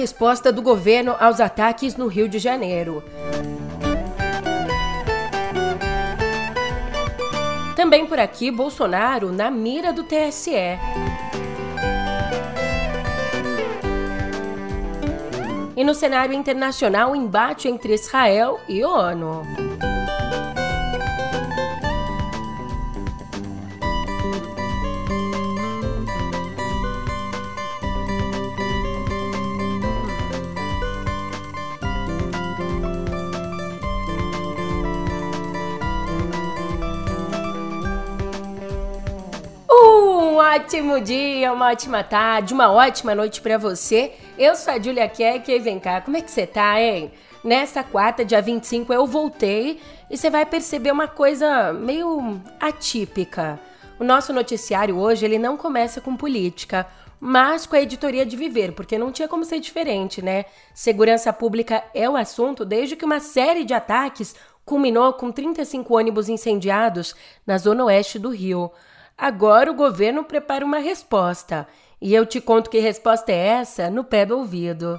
resposta 0.00 0.50
do 0.50 0.62
governo 0.62 1.14
aos 1.20 1.40
ataques 1.40 1.94
no 1.94 2.06
Rio 2.06 2.26
de 2.26 2.38
Janeiro. 2.38 3.04
Também 7.76 8.06
por 8.06 8.18
aqui, 8.18 8.50
Bolsonaro 8.50 9.30
na 9.30 9.50
mira 9.50 9.92
do 9.92 10.02
TSE. 10.02 10.78
E 15.76 15.84
no 15.84 15.94
cenário 15.94 16.34
internacional, 16.34 17.14
embate 17.14 17.68
entre 17.68 17.94
Israel 17.94 18.58
e 18.68 18.82
ONU. 18.82 19.42
Ótimo 40.54 41.00
dia, 41.00 41.52
uma 41.52 41.70
ótima 41.70 42.02
tarde, 42.02 42.52
uma 42.52 42.72
ótima 42.72 43.14
noite 43.14 43.40
para 43.40 43.56
você. 43.56 44.12
Eu 44.36 44.56
sou 44.56 44.72
a 44.72 44.82
Julia 44.82 45.08
Keck 45.08 45.48
e 45.48 45.60
vem 45.60 45.78
cá, 45.78 46.00
como 46.00 46.16
é 46.16 46.20
que 46.20 46.28
você 46.28 46.44
tá, 46.44 46.80
hein? 46.80 47.12
Nessa 47.44 47.84
quarta, 47.84 48.24
dia 48.24 48.42
25, 48.42 48.92
eu 48.92 49.06
voltei 49.06 49.80
e 50.10 50.16
você 50.16 50.28
vai 50.28 50.44
perceber 50.44 50.90
uma 50.90 51.06
coisa 51.06 51.72
meio 51.72 52.40
atípica. 52.58 53.60
O 53.96 54.02
nosso 54.02 54.32
noticiário 54.32 54.98
hoje, 54.98 55.24
ele 55.24 55.38
não 55.38 55.56
começa 55.56 56.00
com 56.00 56.16
política, 56.16 56.84
mas 57.20 57.64
com 57.64 57.76
a 57.76 57.80
editoria 57.80 58.26
de 58.26 58.36
Viver, 58.36 58.72
porque 58.72 58.98
não 58.98 59.12
tinha 59.12 59.28
como 59.28 59.44
ser 59.44 59.60
diferente, 59.60 60.20
né? 60.20 60.46
Segurança 60.74 61.32
pública 61.32 61.84
é 61.94 62.10
o 62.10 62.16
assunto 62.16 62.64
desde 62.64 62.96
que 62.96 63.04
uma 63.04 63.20
série 63.20 63.62
de 63.62 63.72
ataques 63.72 64.34
culminou 64.64 65.12
com 65.12 65.30
35 65.30 65.96
ônibus 65.96 66.28
incendiados 66.28 67.14
na 67.46 67.56
zona 67.56 67.84
oeste 67.84 68.18
do 68.18 68.30
Rio. 68.30 68.72
Agora 69.20 69.70
o 69.70 69.74
governo 69.74 70.24
prepara 70.24 70.64
uma 70.64 70.78
resposta. 70.78 71.68
E 72.00 72.14
eu 72.14 72.24
te 72.24 72.40
conto 72.40 72.70
que 72.70 72.78
resposta 72.78 73.30
é 73.30 73.36
essa 73.36 73.90
no 73.90 74.02
pé 74.02 74.24
do 74.24 74.38
ouvido. 74.38 74.98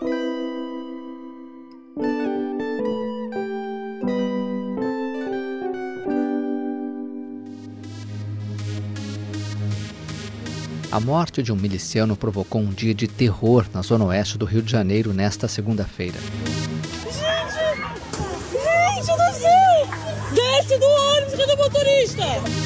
A 10.91 10.99
morte 10.99 11.41
de 11.41 11.51
um 11.51 11.55
miliciano 11.55 12.15
provocou 12.15 12.61
um 12.61 12.69
dia 12.69 12.93
de 12.93 13.07
terror 13.07 13.65
na 13.73 13.81
zona 13.81 14.05
oeste 14.05 14.37
do 14.37 14.45
Rio 14.45 14.61
de 14.61 14.71
Janeiro 14.71 15.13
nesta 15.13 15.47
segunda-feira. 15.47 16.19
Gente! 17.05 17.41
Gente, 18.51 19.09
eu 19.09 19.17
não 19.17 19.33
sei! 19.33 19.87
Desce 20.35 20.77
do 20.77 20.85
ônibus, 20.85 21.33
cadê 21.33 21.53
o 21.53 21.57
motorista? 21.57 22.60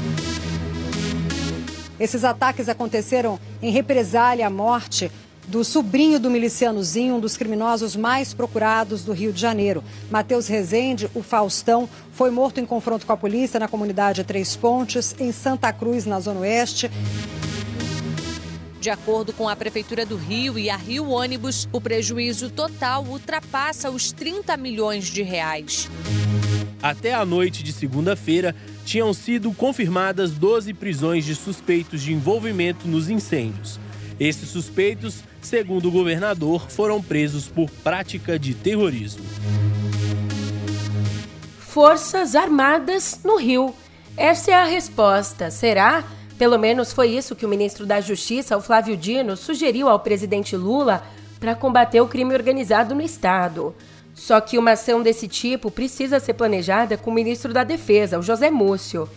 Esses 1.99 2.23
ataques 2.23 2.67
aconteceram 2.67 3.39
em 3.61 3.71
represália 3.71 4.47
à 4.47 4.49
morte 4.49 5.11
do 5.47 5.63
sobrinho 5.63 6.19
do 6.19 6.29
milicianozinho, 6.29 7.15
um 7.15 7.19
dos 7.19 7.37
criminosos 7.37 7.95
mais 7.95 8.33
procurados 8.33 9.03
do 9.03 9.13
Rio 9.13 9.31
de 9.31 9.39
Janeiro. 9.39 9.83
Matheus 10.09 10.47
Rezende, 10.47 11.09
o 11.13 11.21
Faustão, 11.21 11.87
foi 12.11 12.31
morto 12.31 12.59
em 12.59 12.65
confronto 12.65 13.05
com 13.05 13.13
a 13.13 13.17
polícia 13.17 13.59
na 13.59 13.67
comunidade 13.67 14.23
Três 14.23 14.55
Pontes, 14.55 15.15
em 15.19 15.31
Santa 15.31 15.71
Cruz, 15.71 16.05
na 16.05 16.19
Zona 16.19 16.41
Oeste. 16.41 16.89
De 18.81 18.89
acordo 18.89 19.33
com 19.33 19.49
a 19.49 19.55
Prefeitura 19.55 20.05
do 20.05 20.15
Rio 20.15 20.59
e 20.59 20.69
a 20.69 20.77
Rio 20.77 21.09
Ônibus, 21.09 21.67
o 21.71 21.81
prejuízo 21.81 22.49
total 22.49 23.03
ultrapassa 23.03 23.89
os 23.89 24.11
30 24.11 24.55
milhões 24.57 25.05
de 25.05 25.23
reais. 25.23 25.89
Até 26.83 27.13
a 27.13 27.25
noite 27.25 27.63
de 27.63 27.73
segunda-feira, 27.73 28.55
tinham 28.85 29.13
sido 29.13 29.51
confirmadas 29.51 30.31
12 30.31 30.73
prisões 30.75 31.25
de 31.25 31.35
suspeitos 31.35 32.01
de 32.01 32.13
envolvimento 32.13 32.87
nos 32.87 33.09
incêndios. 33.09 33.79
Esses 34.19 34.47
suspeitos, 34.47 35.23
segundo 35.41 35.89
o 35.89 35.91
governador, 35.91 36.69
foram 36.69 37.01
presos 37.01 37.47
por 37.47 37.69
prática 37.69 38.39
de 38.39 38.53
terrorismo. 38.53 39.25
Forças 41.59 42.35
Armadas 42.35 43.19
no 43.25 43.37
Rio. 43.37 43.75
Essa 44.15 44.51
é 44.51 44.53
a 44.53 44.63
resposta. 44.63 45.51
Será? 45.51 46.05
Pelo 46.37 46.57
menos 46.57 46.93
foi 46.93 47.09
isso 47.09 47.35
que 47.35 47.45
o 47.45 47.49
ministro 47.49 47.85
da 47.85 47.99
Justiça, 47.99 48.55
o 48.55 48.61
Flávio 48.61 48.95
Dino, 48.95 49.35
sugeriu 49.35 49.89
ao 49.89 49.99
presidente 49.99 50.55
Lula 50.55 51.03
para 51.39 51.55
combater 51.55 51.99
o 51.99 52.07
crime 52.07 52.33
organizado 52.33 52.95
no 52.95 53.01
estado. 53.01 53.75
Só 54.15 54.39
que 54.39 54.57
uma 54.57 54.71
ação 54.71 55.03
desse 55.03 55.27
tipo 55.27 55.69
precisa 55.69 56.21
ser 56.21 56.35
planejada 56.35 56.95
com 56.95 57.11
o 57.11 57.13
ministro 57.13 57.53
da 57.53 57.65
Defesa, 57.65 58.17
o 58.17 58.21
José 58.21 58.49
Múcio. 58.49 59.09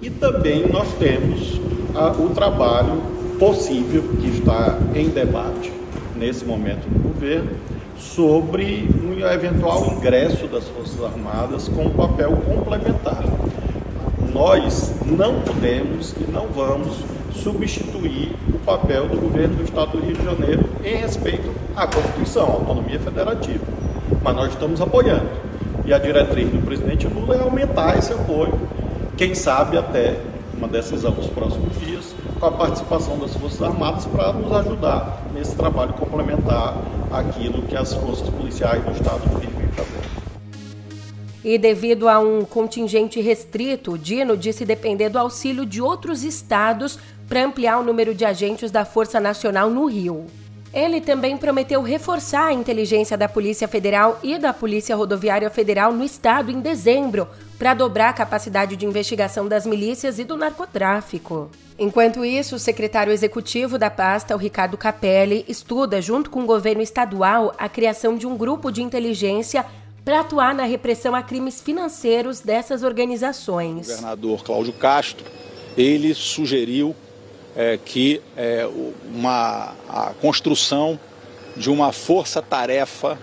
E 0.00 0.08
também 0.08 0.64
nós 0.68 0.86
temos 0.94 1.60
ah, 1.92 2.12
o 2.12 2.30
trabalho 2.30 3.02
possível 3.36 4.00
que 4.20 4.28
está 4.28 4.78
em 4.94 5.08
debate 5.08 5.72
nesse 6.14 6.44
momento 6.44 6.86
no 6.88 7.00
governo 7.00 7.50
sobre 7.98 8.88
um 9.04 9.18
eventual 9.28 9.92
ingresso 9.96 10.46
das 10.46 10.64
Forças 10.68 11.02
Armadas 11.02 11.68
com 11.68 11.86
um 11.86 11.90
papel 11.90 12.30
complementar. 12.46 13.24
Nós 14.32 14.94
não 15.04 15.40
podemos 15.40 16.12
e 16.12 16.30
não 16.30 16.46
vamos 16.46 16.96
substituir 17.34 18.36
o 18.54 18.58
papel 18.60 19.08
do 19.08 19.16
governo 19.16 19.56
do 19.56 19.64
Estado 19.64 19.98
do 19.98 20.00
Rio 20.00 20.16
de 20.16 20.24
Janeiro 20.24 20.64
em 20.84 20.94
respeito 20.94 21.52
à 21.74 21.88
Constituição, 21.88 22.46
à 22.46 22.52
autonomia 22.52 23.00
federativa 23.00 23.87
mas 24.22 24.36
nós 24.36 24.48
estamos 24.50 24.80
apoiando. 24.80 25.28
E 25.84 25.92
a 25.92 25.98
diretriz 25.98 26.48
do 26.50 26.64
presidente 26.64 27.06
Lula 27.06 27.36
é 27.36 27.40
aumentar 27.40 27.96
esse 27.98 28.12
apoio, 28.12 28.58
quem 29.16 29.34
sabe 29.34 29.78
até 29.78 30.16
uma 30.58 30.68
decisão 30.68 31.12
nos 31.12 31.26
próximos 31.28 31.78
dias, 31.78 32.14
com 32.38 32.46
a 32.46 32.50
participação 32.50 33.18
das 33.18 33.34
Forças 33.34 33.62
Armadas 33.62 34.04
para 34.06 34.32
nos 34.32 34.52
ajudar 34.52 35.22
nesse 35.32 35.54
trabalho 35.54 35.92
complementar 35.94 36.76
aquilo 37.10 37.62
que 37.62 37.76
as 37.76 37.94
forças 37.94 38.28
policiais 38.28 38.84
do 38.84 38.92
Estado 38.92 39.20
vivem 39.40 39.68
fazendo. 39.68 40.08
E 41.44 41.56
devido 41.56 42.08
a 42.08 42.18
um 42.18 42.44
contingente 42.44 43.20
restrito, 43.20 43.92
o 43.92 43.98
Dino 43.98 44.36
disse 44.36 44.64
depender 44.64 45.08
do 45.08 45.18
auxílio 45.18 45.64
de 45.64 45.80
outros 45.80 46.24
estados 46.24 46.98
para 47.28 47.44
ampliar 47.44 47.78
o 47.78 47.84
número 47.84 48.14
de 48.14 48.24
agentes 48.24 48.70
da 48.70 48.84
Força 48.84 49.20
Nacional 49.20 49.70
no 49.70 49.86
Rio. 49.86 50.26
Ele 50.72 51.00
também 51.00 51.36
prometeu 51.36 51.82
reforçar 51.82 52.48
a 52.48 52.52
inteligência 52.52 53.16
da 53.16 53.28
Polícia 53.28 53.66
Federal 53.66 54.18
e 54.22 54.38
da 54.38 54.52
Polícia 54.52 54.94
Rodoviária 54.94 55.48
Federal 55.48 55.92
no 55.92 56.04
estado 56.04 56.50
em 56.50 56.60
dezembro, 56.60 57.26
para 57.58 57.74
dobrar 57.74 58.10
a 58.10 58.12
capacidade 58.12 58.76
de 58.76 58.86
investigação 58.86 59.48
das 59.48 59.66
milícias 59.66 60.18
e 60.18 60.24
do 60.24 60.36
narcotráfico. 60.36 61.50
Enquanto 61.78 62.24
isso, 62.24 62.56
o 62.56 62.58
secretário 62.58 63.12
executivo 63.12 63.78
da 63.78 63.90
pasta, 63.90 64.34
o 64.34 64.38
Ricardo 64.38 64.76
Capelli, 64.76 65.44
estuda, 65.48 66.02
junto 66.02 66.28
com 66.30 66.42
o 66.42 66.46
governo 66.46 66.82
estadual, 66.82 67.54
a 67.58 67.68
criação 67.68 68.16
de 68.16 68.26
um 68.26 68.36
grupo 68.36 68.70
de 68.70 68.82
inteligência 68.82 69.64
para 70.04 70.20
atuar 70.20 70.54
na 70.54 70.64
repressão 70.64 71.14
a 71.14 71.22
crimes 71.22 71.60
financeiros 71.60 72.40
dessas 72.40 72.82
organizações. 72.82 73.88
O 73.88 73.90
governador 73.90 74.42
Cláudio 74.42 74.72
Castro, 74.72 75.26
ele 75.76 76.14
sugeriu 76.14 76.94
é, 77.58 77.76
que 77.76 78.22
é, 78.36 78.68
uma, 79.12 79.74
a 79.88 80.12
construção 80.20 80.98
de 81.56 81.68
uma 81.68 81.90
força-tarefa 81.90 83.18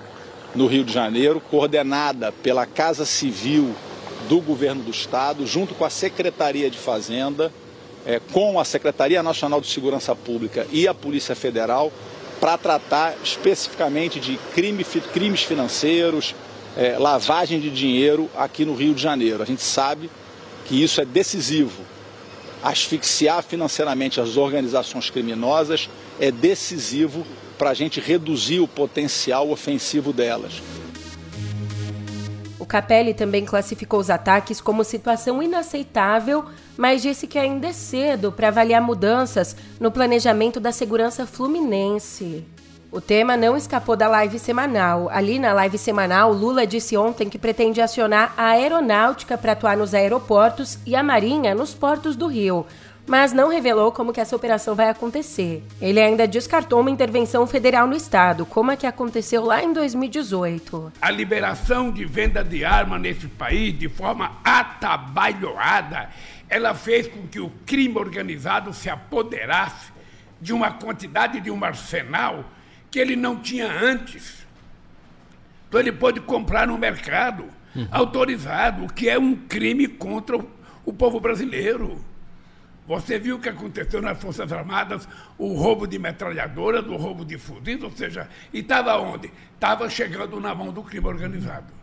no 0.54 0.68
Rio 0.68 0.84
de 0.84 0.92
Janeiro, 0.92 1.40
coordenada 1.40 2.34
pela 2.44 2.66
Casa 2.66 3.06
Civil 3.06 3.74
do 4.28 4.42
Governo 4.42 4.84
do 4.84 4.92
Estado, 4.92 5.48
junto 5.48 5.74
com 5.74 5.86
a 5.86 5.90
Secretaria 5.90 6.70
de 6.70 6.78
Fazenda, 6.78 7.50
é, 8.06 8.20
com 8.34 8.60
a 8.60 8.66
Secretaria 8.66 9.24
Nacional 9.24 9.62
de 9.62 9.68
Segurança 9.68 10.14
Pública 10.14 10.68
e 10.70 10.86
a 10.86 10.94
Polícia 10.94 11.34
Federal, 11.34 11.90
para 12.38 12.58
tratar 12.58 13.16
especificamente 13.24 14.20
de 14.20 14.38
crime, 14.54 14.84
crimes 15.14 15.44
financeiros, 15.44 16.36
é, 16.76 16.98
lavagem 17.00 17.62
de 17.62 17.70
dinheiro 17.70 18.30
aqui 18.36 18.66
no 18.66 18.76
Rio 18.76 18.94
de 18.94 19.02
Janeiro. 19.02 19.42
A 19.42 19.46
gente 19.46 19.62
sabe 19.62 20.10
que 20.66 20.84
isso 20.84 21.00
é 21.00 21.06
decisivo 21.06 21.95
asfixiar 22.66 23.44
financeiramente 23.44 24.20
as 24.20 24.38
organizações 24.38 25.12
criminosas 25.12 25.88
é 26.20 26.32
decisivo 26.32 27.24
para 27.60 27.70
a 27.70 27.74
gente 27.76 28.00
reduzir 28.00 28.60
o 28.60 28.68
potencial 28.68 29.52
ofensivo 29.52 30.12
delas. 30.12 30.64
O 32.58 32.66
Capelli 32.66 33.14
também 33.14 33.46
classificou 33.46 34.00
os 34.00 34.10
ataques 34.10 34.60
como 34.60 34.84
situação 34.84 35.44
inaceitável, 35.44 36.46
mas 36.76 37.04
disse 37.04 37.28
que 37.28 37.38
ainda 37.38 37.68
é 37.68 37.74
cedo 37.74 38.32
para 38.32 38.48
avaliar 38.48 38.82
mudanças 38.82 39.56
no 39.80 39.92
planejamento 39.92 40.60
da 40.60 40.72
segurança 40.72 41.28
fluminense. 41.28 42.44
O 42.92 43.02
tema 43.02 43.36
não 43.36 43.58
escapou 43.58 43.96
da 43.96 44.08
live 44.08 44.40
semanal. 44.40 45.10
Ali 45.10 45.38
na 45.38 45.52
live 45.54 45.78
semanal, 45.78 46.32
Lula 46.32 46.66
disse 46.66 46.96
ontem 46.96 47.28
que 47.30 47.38
pretende 47.38 47.82
acionar 47.82 48.34
a 48.38 48.52
aeronáutica 48.52 49.38
para 49.38 49.52
atuar 49.52 49.76
nos 49.76 49.94
aeroportos 49.94 50.78
e 50.86 50.96
a 50.96 51.04
marinha 51.04 51.54
nos 51.54 51.74
portos 51.74 52.16
do 52.16 52.28
Rio. 52.28 52.66
mas 53.08 53.32
não 53.32 53.50
revelou 53.50 53.92
como 53.92 54.12
que 54.12 54.20
essa 54.20 54.36
operação 54.36 54.74
vai 54.74 54.90
acontecer. 54.90 55.64
Ele 55.80 56.02
ainda 56.02 56.28
descartou 56.28 56.80
uma 56.80 56.90
intervenção 56.90 57.46
federal 57.46 57.86
no 57.86 57.96
estado, 57.96 58.48
como 58.48 58.72
a 58.72 58.76
que 58.76 58.88
aconteceu 58.88 59.46
lá 59.46 59.64
em 59.64 59.72
2018. 59.72 60.94
A 61.00 61.12
liberação 61.12 61.92
de 61.92 62.04
venda 62.04 62.44
de 62.44 62.66
arma 62.66 62.98
nesse 62.98 63.28
país 63.28 63.78
de 63.78 63.88
forma 63.88 64.32
atabalhoada, 64.44 66.10
ela 66.50 66.74
fez 66.74 67.08
com 67.08 67.28
que 67.28 67.40
o 67.40 67.52
crime 67.64 67.98
organizado 68.00 68.74
se 68.74 68.90
apoderasse 68.90 69.94
de 70.42 70.52
uma 70.52 70.72
quantidade 70.72 71.40
de 71.42 71.52
um 71.52 71.64
arsenal 71.64 72.44
que 72.96 73.00
ele 73.02 73.18
não 73.18 73.36
tinha 73.36 73.70
antes. 73.70 74.48
Então 75.68 75.82
ele 75.82 75.92
pôde 75.92 76.22
comprar 76.22 76.66
no 76.66 76.78
mercado 76.78 77.44
uhum. 77.76 77.86
autorizado, 77.92 78.86
o 78.86 78.88
que 78.88 79.10
é 79.10 79.20
um 79.20 79.36
crime 79.36 79.86
contra 79.86 80.38
o, 80.38 80.50
o 80.86 80.94
povo 80.94 81.20
brasileiro. 81.20 82.00
Você 82.88 83.20
viu 83.20 83.36
o 83.36 83.40
que 83.40 83.50
aconteceu 83.50 84.02
nas 84.02 84.18
Forças 84.18 84.50
Armadas, 84.50 85.10
o 85.38 85.56
roubo 85.56 85.86
de 85.86 86.00
metralhadoras, 86.00 86.88
o 86.88 86.96
roubo 86.96 87.26
de 87.26 87.38
fuzis, 87.38 87.84
ou 87.84 87.92
seja, 87.92 88.30
e 88.54 88.60
estava 88.60 88.98
onde? 88.98 89.30
Estava 89.56 89.90
chegando 89.90 90.40
na 90.40 90.56
mão 90.56 90.72
do 90.72 90.82
crime 90.82 91.06
organizado. 91.06 91.74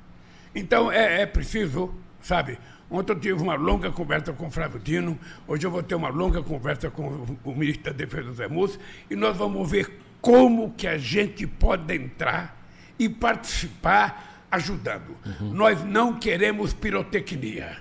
Então 0.55 0.91
é, 0.91 1.21
é, 1.21 1.27
preciso, 1.27 1.95
sabe? 2.23 2.59
Ontem 2.91 3.13
eu 3.13 3.21
tive 3.21 3.43
uma 3.43 3.55
longa 3.55 3.93
conversa 3.93 4.33
com 4.33 4.47
o 4.47 4.51
Flávio 4.51 4.81
Dino, 4.81 5.19
hoje 5.47 5.67
eu 5.67 5.71
vou 5.71 5.83
ter 5.83 5.95
uma 5.95 6.09
longa 6.09 6.43
conversa 6.43 6.91
com 6.91 7.07
o, 7.07 7.39
o 7.45 7.55
ministro 7.55 7.85
da 7.85 7.93
Defesa, 7.93 8.33
Zé 8.33 8.49
Múcio, 8.49 8.81
e 9.11 9.15
nós 9.15 9.37
vamos 9.37 9.71
ver 9.71 10.01
como 10.23 10.73
que 10.73 10.87
a 10.87 10.97
gente 10.97 11.47
pode 11.47 11.93
entrar 11.93 12.57
e 12.97 13.09
participar 13.09 14.47
ajudando. 14.51 15.17
Uhum. 15.27 15.53
Nós 15.53 15.83
não 15.83 16.19
queremos 16.19 16.73
pirotecnia. 16.73 17.77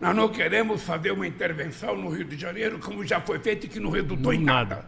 Nós 0.00 0.14
não 0.14 0.28
queremos 0.28 0.82
fazer 0.82 1.12
uma 1.12 1.26
intervenção 1.26 1.96
no 1.96 2.08
Rio 2.08 2.24
de 2.24 2.36
Janeiro, 2.36 2.80
como 2.80 3.06
já 3.06 3.20
foi 3.20 3.38
feito 3.38 3.66
e 3.66 3.68
que 3.68 3.78
não 3.78 3.90
resultou 3.90 4.34
em 4.34 4.42
nada. 4.42 4.84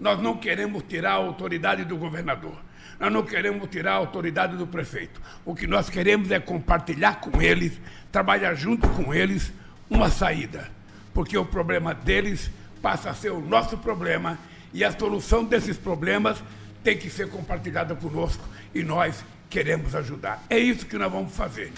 Nós 0.00 0.20
não 0.20 0.38
queremos 0.38 0.84
tirar 0.88 1.12
a 1.12 1.16
autoridade 1.16 1.84
do 1.84 1.96
governador. 1.96 2.56
Nós 2.98 3.12
não 3.12 3.22
queremos 3.22 3.68
tirar 3.68 3.92
a 3.92 3.96
autoridade 3.96 4.56
do 4.56 4.66
prefeito. 4.66 5.20
O 5.44 5.54
que 5.54 5.66
nós 5.66 5.90
queremos 5.90 6.30
é 6.30 6.40
compartilhar 6.40 7.20
com 7.20 7.42
eles, 7.42 7.78
trabalhar 8.10 8.54
junto 8.54 8.88
com 8.88 9.12
eles 9.12 9.52
uma 9.88 10.08
saída. 10.08 10.70
Porque 11.12 11.36
o 11.36 11.44
problema 11.44 11.92
deles 11.92 12.50
passa 12.80 13.10
a 13.10 13.14
ser 13.14 13.32
o 13.32 13.40
nosso 13.40 13.76
problema 13.76 14.38
e 14.76 14.84
a 14.84 14.92
solução 14.92 15.42
desses 15.42 15.78
problemas 15.78 16.36
tem 16.84 16.98
que 16.98 17.08
ser 17.08 17.30
compartilhada 17.30 17.94
conosco 17.94 18.44
e 18.74 18.82
nós 18.82 19.24
queremos 19.48 19.94
ajudar. 19.94 20.44
É 20.50 20.58
isso 20.58 20.84
que 20.84 20.98
nós 20.98 21.10
vamos 21.10 21.34
fazer. 21.34 21.72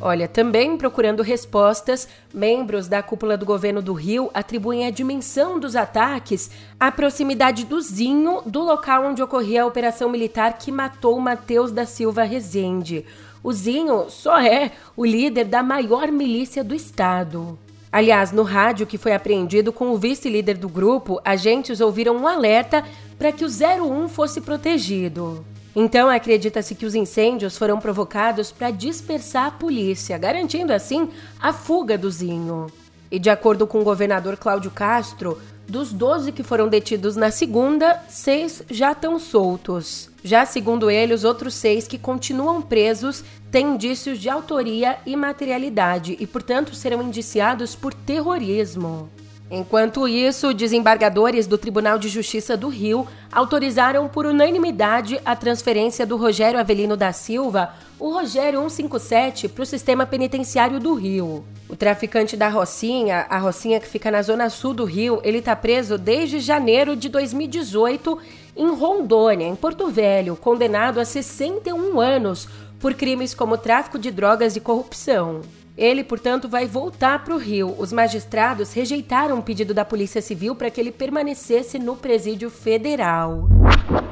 Olha, 0.00 0.28
também 0.28 0.76
procurando 0.76 1.20
respostas, 1.20 2.08
membros 2.32 2.86
da 2.86 3.02
cúpula 3.02 3.36
do 3.36 3.44
governo 3.44 3.82
do 3.82 3.94
Rio 3.94 4.30
atribuem 4.32 4.86
a 4.86 4.90
dimensão 4.90 5.58
dos 5.58 5.74
ataques 5.74 6.52
à 6.78 6.92
proximidade 6.92 7.64
do 7.64 7.80
Zinho 7.80 8.42
do 8.46 8.60
local 8.60 9.04
onde 9.04 9.20
ocorria 9.20 9.64
a 9.64 9.66
operação 9.66 10.08
militar 10.08 10.56
que 10.56 10.70
matou 10.70 11.18
Matheus 11.18 11.72
da 11.72 11.84
Silva 11.84 12.22
Rezende. 12.22 13.04
O 13.42 13.52
Zinho 13.52 14.08
só 14.08 14.38
é 14.40 14.70
o 14.96 15.04
líder 15.04 15.46
da 15.46 15.64
maior 15.64 16.12
milícia 16.12 16.62
do 16.62 16.76
estado. 16.76 17.58
Aliás, 17.90 18.32
no 18.32 18.42
rádio 18.42 18.86
que 18.86 18.98
foi 18.98 19.14
apreendido 19.14 19.72
com 19.72 19.90
o 19.90 19.96
vice-líder 19.96 20.58
do 20.58 20.68
grupo, 20.68 21.20
agentes 21.24 21.80
ouviram 21.80 22.16
um 22.16 22.28
alerta 22.28 22.84
para 23.18 23.32
que 23.32 23.44
o 23.44 23.48
01 23.48 24.08
fosse 24.08 24.40
protegido. 24.40 25.44
Então, 25.74 26.08
acredita-se 26.08 26.74
que 26.74 26.84
os 26.84 26.94
incêndios 26.94 27.56
foram 27.56 27.78
provocados 27.78 28.50
para 28.50 28.70
dispersar 28.70 29.46
a 29.46 29.50
polícia, 29.50 30.18
garantindo 30.18 30.72
assim 30.72 31.08
a 31.40 31.52
fuga 31.52 31.96
do 31.96 32.10
Zinho. 32.10 32.66
E 33.10 33.18
de 33.18 33.30
acordo 33.30 33.66
com 33.66 33.80
o 33.80 33.84
governador 33.84 34.36
Cláudio 34.36 34.70
Castro, 34.70 35.40
dos 35.68 35.92
12 35.92 36.32
que 36.32 36.42
foram 36.42 36.68
detidos 36.68 37.14
na 37.14 37.30
segunda, 37.30 38.02
seis 38.08 38.62
já 38.70 38.92
estão 38.92 39.18
soltos. 39.18 40.08
Já 40.24 40.46
segundo 40.46 40.90
ele, 40.90 41.12
os 41.14 41.24
outros 41.24 41.54
seis 41.54 41.86
que 41.86 41.98
continuam 41.98 42.62
presos 42.62 43.22
têm 43.50 43.74
indícios 43.74 44.18
de 44.18 44.28
autoria 44.28 44.98
e 45.04 45.14
materialidade 45.14 46.16
e, 46.18 46.26
portanto, 46.26 46.74
serão 46.74 47.02
indiciados 47.02 47.74
por 47.74 47.92
terrorismo. 47.92 49.10
Enquanto 49.50 50.06
isso, 50.06 50.52
desembargadores 50.52 51.46
do 51.46 51.56
Tribunal 51.56 51.98
de 51.98 52.08
Justiça 52.08 52.54
do 52.54 52.68
Rio 52.68 53.06
autorizaram 53.32 54.06
por 54.06 54.26
unanimidade 54.26 55.18
a 55.24 55.34
transferência 55.34 56.06
do 56.06 56.18
Rogério 56.18 56.60
Avelino 56.60 56.98
da 56.98 57.14
Silva, 57.14 57.72
o 57.98 58.12
Rogério 58.12 58.60
157, 58.60 59.48
para 59.48 59.62
o 59.62 59.66
sistema 59.66 60.04
penitenciário 60.04 60.78
do 60.78 60.92
Rio. 60.92 61.44
O 61.66 61.74
traficante 61.74 62.36
da 62.36 62.48
Rocinha, 62.48 63.26
a 63.30 63.38
Rocinha 63.38 63.80
que 63.80 63.88
fica 63.88 64.10
na 64.10 64.20
zona 64.20 64.50
sul 64.50 64.74
do 64.74 64.84
Rio, 64.84 65.18
ele 65.24 65.38
está 65.38 65.56
preso 65.56 65.96
desde 65.96 66.40
janeiro 66.40 66.94
de 66.94 67.08
2018 67.08 68.18
em 68.54 68.74
Rondônia, 68.74 69.46
em 69.46 69.56
Porto 69.56 69.88
Velho, 69.88 70.36
condenado 70.36 71.00
a 71.00 71.06
61 71.06 71.98
anos 71.98 72.48
por 72.78 72.92
crimes 72.94 73.34
como 73.34 73.56
tráfico 73.56 73.98
de 73.98 74.10
drogas 74.10 74.56
e 74.56 74.60
corrupção. 74.60 75.40
Ele, 75.78 76.02
portanto, 76.02 76.48
vai 76.48 76.66
voltar 76.66 77.24
para 77.24 77.32
o 77.32 77.38
Rio. 77.38 77.72
Os 77.78 77.92
magistrados 77.92 78.72
rejeitaram 78.72 79.38
o 79.38 79.42
pedido 79.44 79.72
da 79.72 79.84
Polícia 79.84 80.20
Civil 80.20 80.56
para 80.56 80.70
que 80.72 80.80
ele 80.80 80.90
permanecesse 80.90 81.78
no 81.78 81.94
presídio 81.94 82.50
federal. 82.50 83.48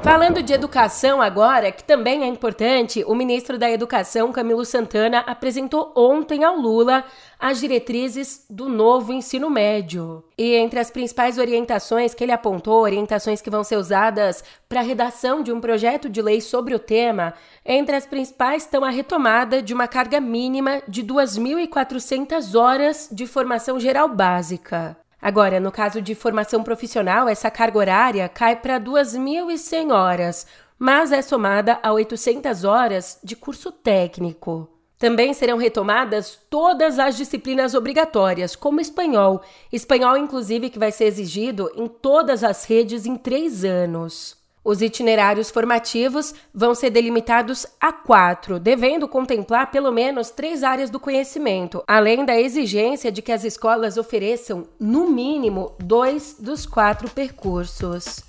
Falando 0.07 0.41
de 0.41 0.53
educação 0.53 1.21
agora, 1.21 1.69
que 1.69 1.83
também 1.83 2.23
é 2.23 2.27
importante, 2.27 3.03
o 3.05 3.13
ministro 3.13 3.57
da 3.57 3.69
Educação, 3.69 4.31
Camilo 4.31 4.63
Santana, 4.63 5.19
apresentou 5.19 5.91
ontem 5.95 6.45
ao 6.45 6.55
Lula 6.55 7.03
as 7.37 7.59
diretrizes 7.59 8.45
do 8.49 8.69
novo 8.69 9.11
ensino 9.11 9.49
médio. 9.49 10.23
E 10.37 10.55
entre 10.55 10.79
as 10.79 10.89
principais 10.89 11.37
orientações 11.37 12.13
que 12.13 12.23
ele 12.23 12.31
apontou, 12.31 12.83
orientações 12.83 13.41
que 13.41 13.49
vão 13.49 13.65
ser 13.65 13.75
usadas 13.75 14.43
para 14.69 14.79
a 14.79 14.83
redação 14.83 15.43
de 15.43 15.51
um 15.51 15.59
projeto 15.59 16.07
de 16.09 16.21
lei 16.21 16.39
sobre 16.39 16.73
o 16.73 16.79
tema, 16.79 17.33
entre 17.65 17.95
as 17.95 18.05
principais 18.05 18.63
estão 18.63 18.85
a 18.85 18.89
retomada 18.89 19.61
de 19.61 19.73
uma 19.73 19.89
carga 19.89 20.21
mínima 20.21 20.81
de 20.87 21.03
2.400 21.03 22.57
horas 22.57 23.09
de 23.11 23.27
formação 23.27 23.77
geral 23.77 24.07
básica. 24.07 24.97
Agora, 25.21 25.59
no 25.59 25.71
caso 25.71 26.01
de 26.01 26.13
formação 26.13 26.63
profissional, 26.63 27.27
essa 27.27 27.49
carga 27.49 27.79
horária 27.79 28.29
cai 28.29 28.55
para 28.55 28.79
2.100 28.79 29.91
horas, 29.91 30.47
mas 30.77 31.11
é 31.11 31.21
somada 31.21 31.79
a 31.81 31.91
800 31.91 32.63
horas 32.63 33.19
de 33.23 33.35
curso 33.35 33.71
técnico. 33.71 34.69
Também 34.99 35.33
serão 35.33 35.57
retomadas 35.57 36.39
todas 36.49 36.97
as 36.97 37.15
disciplinas 37.15 37.75
obrigatórias, 37.75 38.55
como 38.55 38.81
espanhol. 38.81 39.41
Espanhol, 39.71 40.17
inclusive, 40.17 40.71
que 40.71 40.79
vai 40.79 40.91
ser 40.91 41.05
exigido 41.05 41.71
em 41.75 41.87
todas 41.87 42.43
as 42.43 42.63
redes 42.65 43.05
em 43.05 43.15
três 43.15 43.63
anos. 43.63 44.35
Os 44.67 44.81
itinerários 44.81 45.49
formativos 45.49 46.35
vão 46.53 46.75
ser 46.75 46.89
delimitados 46.89 47.65
a 47.79 47.93
quatro, 47.93 48.59
devendo 48.59 49.07
contemplar 49.07 49.71
pelo 49.71 49.93
menos 49.93 50.29
três 50.29 50.61
áreas 50.61 50.89
do 50.89 50.99
conhecimento, 50.99 51.81
além 51.87 52.25
da 52.25 52.37
exigência 52.37 53.09
de 53.09 53.21
que 53.21 53.31
as 53.31 53.45
escolas 53.45 53.95
ofereçam, 53.95 54.67
no 54.77 55.09
mínimo, 55.09 55.73
dois 55.79 56.35
dos 56.37 56.65
quatro 56.65 57.09
percursos. 57.09 58.25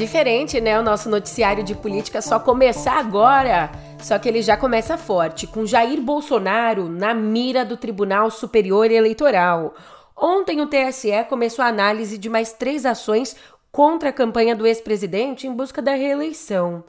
Diferente, 0.00 0.62
né? 0.62 0.80
O 0.80 0.82
nosso 0.82 1.10
noticiário 1.10 1.62
de 1.62 1.74
política 1.74 2.22
só 2.22 2.40
começar 2.40 2.98
agora. 2.98 3.70
Só 3.98 4.18
que 4.18 4.26
ele 4.26 4.40
já 4.40 4.56
começa 4.56 4.96
forte, 4.96 5.46
com 5.46 5.66
Jair 5.66 6.00
Bolsonaro 6.00 6.88
na 6.88 7.12
mira 7.12 7.66
do 7.66 7.76
Tribunal 7.76 8.30
Superior 8.30 8.90
Eleitoral. 8.90 9.74
Ontem 10.16 10.62
o 10.62 10.66
TSE 10.66 11.12
começou 11.28 11.62
a 11.62 11.68
análise 11.68 12.16
de 12.16 12.30
mais 12.30 12.50
três 12.50 12.86
ações 12.86 13.36
contra 13.70 14.08
a 14.08 14.12
campanha 14.12 14.56
do 14.56 14.66
ex-presidente 14.66 15.46
em 15.46 15.52
busca 15.52 15.82
da 15.82 15.92
reeleição. 15.92 16.82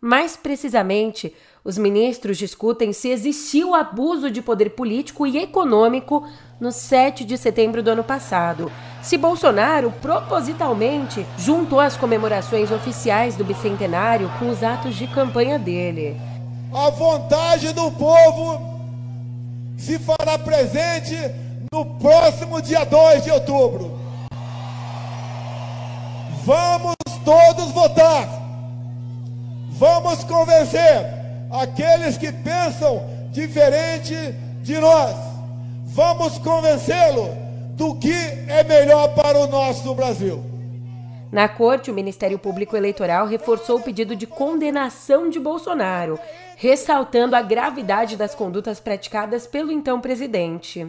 Mais 0.00 0.34
precisamente, 0.34 1.34
os 1.62 1.76
ministros 1.76 2.38
discutem 2.38 2.94
se 2.94 3.10
existiu 3.10 3.74
abuso 3.74 4.30
de 4.30 4.40
poder 4.40 4.70
político 4.70 5.26
e 5.26 5.36
econômico 5.36 6.26
no 6.58 6.72
7 6.72 7.26
de 7.26 7.36
setembro 7.36 7.82
do 7.82 7.90
ano 7.90 8.04
passado. 8.04 8.72
Se 9.04 9.18
Bolsonaro 9.18 9.92
propositalmente 9.92 11.26
juntou 11.36 11.78
as 11.78 11.94
comemorações 11.94 12.70
oficiais 12.70 13.36
do 13.36 13.44
bicentenário 13.44 14.32
com 14.38 14.48
os 14.48 14.62
atos 14.62 14.96
de 14.96 15.06
campanha 15.06 15.58
dele. 15.58 16.18
A 16.72 16.88
vontade 16.88 17.70
do 17.74 17.90
povo 17.90 18.80
se 19.76 19.98
fará 19.98 20.38
presente 20.38 21.14
no 21.70 21.84
próximo 21.84 22.62
dia 22.62 22.82
2 22.84 23.24
de 23.24 23.30
outubro. 23.30 24.00
Vamos 26.42 26.94
todos 27.26 27.72
votar. 27.72 28.26
Vamos 29.72 30.24
convencer 30.24 31.06
aqueles 31.50 32.16
que 32.16 32.32
pensam 32.32 33.04
diferente 33.32 34.14
de 34.62 34.78
nós. 34.78 35.14
Vamos 35.88 36.38
convencê-lo 36.38 37.43
do 37.74 37.96
que 37.96 38.14
é 38.48 38.62
melhor 38.62 39.14
para 39.14 39.38
o 39.38 39.46
nosso 39.48 39.94
Brasil. 39.94 40.42
Na 41.32 41.48
corte, 41.48 41.90
o 41.90 41.94
Ministério 41.94 42.38
Público 42.38 42.76
Eleitoral 42.76 43.26
reforçou 43.26 43.78
o 43.78 43.82
pedido 43.82 44.14
de 44.14 44.26
condenação 44.26 45.28
de 45.28 45.40
Bolsonaro, 45.40 46.18
ressaltando 46.56 47.34
a 47.34 47.42
gravidade 47.42 48.16
das 48.16 48.34
condutas 48.34 48.78
praticadas 48.78 49.44
pelo 49.44 49.72
então 49.72 50.00
presidente. 50.00 50.86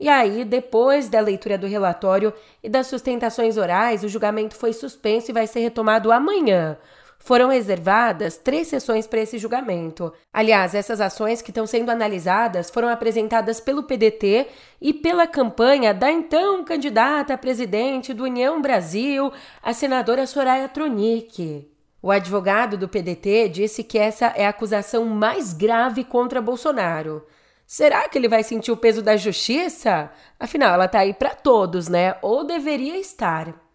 E 0.00 0.08
aí, 0.08 0.44
depois 0.44 1.10
da 1.10 1.20
leitura 1.20 1.58
do 1.58 1.66
relatório 1.66 2.32
e 2.62 2.68
das 2.68 2.86
sustentações 2.86 3.58
orais, 3.58 4.02
o 4.02 4.08
julgamento 4.08 4.56
foi 4.56 4.72
suspenso 4.72 5.30
e 5.30 5.34
vai 5.34 5.46
ser 5.46 5.60
retomado 5.60 6.10
amanhã. 6.10 6.78
Foram 7.26 7.48
reservadas 7.48 8.36
três 8.36 8.68
sessões 8.68 9.04
para 9.04 9.18
esse 9.18 9.36
julgamento. 9.36 10.12
Aliás, 10.32 10.76
essas 10.76 11.00
ações 11.00 11.42
que 11.42 11.50
estão 11.50 11.66
sendo 11.66 11.90
analisadas 11.90 12.70
foram 12.70 12.88
apresentadas 12.88 13.58
pelo 13.58 13.82
PDT 13.82 14.46
e 14.80 14.94
pela 14.94 15.26
campanha 15.26 15.92
da 15.92 16.08
então 16.08 16.62
candidata 16.62 17.34
a 17.34 17.36
presidente 17.36 18.14
do 18.14 18.22
União 18.22 18.62
Brasil, 18.62 19.32
a 19.60 19.72
senadora 19.72 20.24
Soraya 20.24 20.68
Tronic. 20.68 21.68
O 22.00 22.12
advogado 22.12 22.78
do 22.78 22.88
PDT 22.88 23.48
disse 23.48 23.82
que 23.82 23.98
essa 23.98 24.26
é 24.26 24.46
a 24.46 24.50
acusação 24.50 25.04
mais 25.04 25.52
grave 25.52 26.04
contra 26.04 26.40
Bolsonaro. 26.40 27.26
Será 27.66 28.08
que 28.08 28.16
ele 28.16 28.28
vai 28.28 28.44
sentir 28.44 28.70
o 28.70 28.76
peso 28.76 29.02
da 29.02 29.16
justiça? 29.16 30.12
Afinal, 30.38 30.74
ela 30.74 30.86
tá 30.86 31.00
aí 31.00 31.12
para 31.12 31.30
todos, 31.30 31.88
né? 31.88 32.14
Ou 32.22 32.44
deveria 32.44 32.96
estar. 32.96 33.65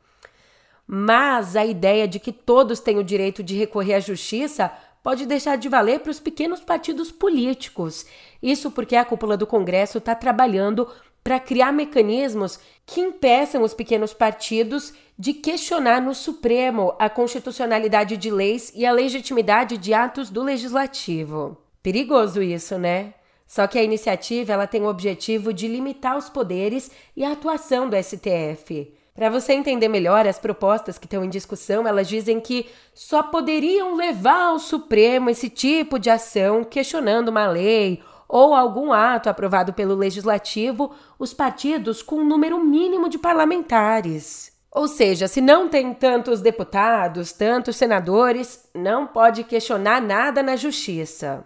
Mas 0.94 1.56
a 1.56 1.66
ideia 1.66 2.06
de 2.06 2.20
que 2.20 2.34
todos 2.34 2.82
têm 2.82 2.98
o 2.98 3.04
direito 3.04 3.42
de 3.42 3.56
recorrer 3.56 3.94
à 3.94 4.00
justiça 4.02 4.70
pode 5.02 5.26
deixar 5.26 5.56
de 5.56 5.70
valer 5.70 6.02
para 6.02 6.12
os 6.12 6.20
pequenos 6.20 6.60
partidos 6.60 7.10
políticos. 7.14 8.06
Isso 8.44 8.70
porque 8.70 8.98
a 8.98 9.06
cúpula 9.06 9.38
do 9.38 9.48
Congresso 9.48 10.00
está 10.00 10.14
trabalhando 10.14 10.86
para 11.24 11.40
criar 11.40 11.72
mecanismos 11.72 12.60
que 12.86 13.00
impeçam 13.00 13.64
os 13.64 13.74
pequenos 13.74 14.14
partidos 14.14 14.94
de 15.18 15.32
questionar 15.34 16.02
no 16.02 16.14
Supremo 16.14 16.94
a 17.00 17.10
constitucionalidade 17.10 18.18
de 18.18 18.30
leis 18.30 18.74
e 18.76 18.86
a 18.86 18.92
legitimidade 18.92 19.78
de 19.78 19.94
atos 19.94 20.30
do 20.30 20.44
legislativo. 20.44 21.56
Perigoso 21.82 22.44
isso, 22.44 22.78
né? 22.78 23.14
Só 23.48 23.66
que 23.66 23.80
a 23.80 23.84
iniciativa 23.84 24.52
ela 24.52 24.68
tem 24.68 24.82
o 24.82 24.90
objetivo 24.90 25.54
de 25.54 25.70
limitar 25.70 26.18
os 26.18 26.30
poderes 26.30 26.92
e 27.16 27.24
a 27.24 27.32
atuação 27.32 27.90
do 27.90 27.96
STF. 27.96 28.94
Para 29.22 29.30
você 29.30 29.54
entender 29.54 29.88
melhor 29.88 30.26
as 30.26 30.40
propostas 30.40 30.98
que 30.98 31.06
estão 31.06 31.24
em 31.24 31.30
discussão, 31.30 31.88
elas 31.88 32.08
dizem 32.08 32.40
que 32.40 32.66
só 32.92 33.22
poderiam 33.22 33.96
levar 33.96 34.46
ao 34.46 34.58
Supremo 34.58 35.30
esse 35.30 35.48
tipo 35.48 36.00
de 36.00 36.10
ação 36.10 36.64
questionando 36.64 37.30
uma 37.30 37.46
lei 37.46 38.02
ou 38.28 38.56
algum 38.56 38.92
ato 38.92 39.30
aprovado 39.30 39.74
pelo 39.74 39.94
legislativo 39.94 40.92
os 41.20 41.36
partidos 41.36 42.02
com 42.02 42.16
um 42.16 42.26
número 42.26 42.66
mínimo 42.66 43.08
de 43.08 43.20
parlamentares. 43.20 44.52
Ou 44.72 44.88
seja, 44.88 45.28
se 45.28 45.40
não 45.40 45.70
tem 45.70 45.94
tantos 45.94 46.42
deputados, 46.42 47.32
tantos 47.32 47.76
senadores, 47.76 48.68
não 48.74 49.06
pode 49.06 49.44
questionar 49.44 50.02
nada 50.02 50.42
na 50.42 50.56
justiça. 50.56 51.46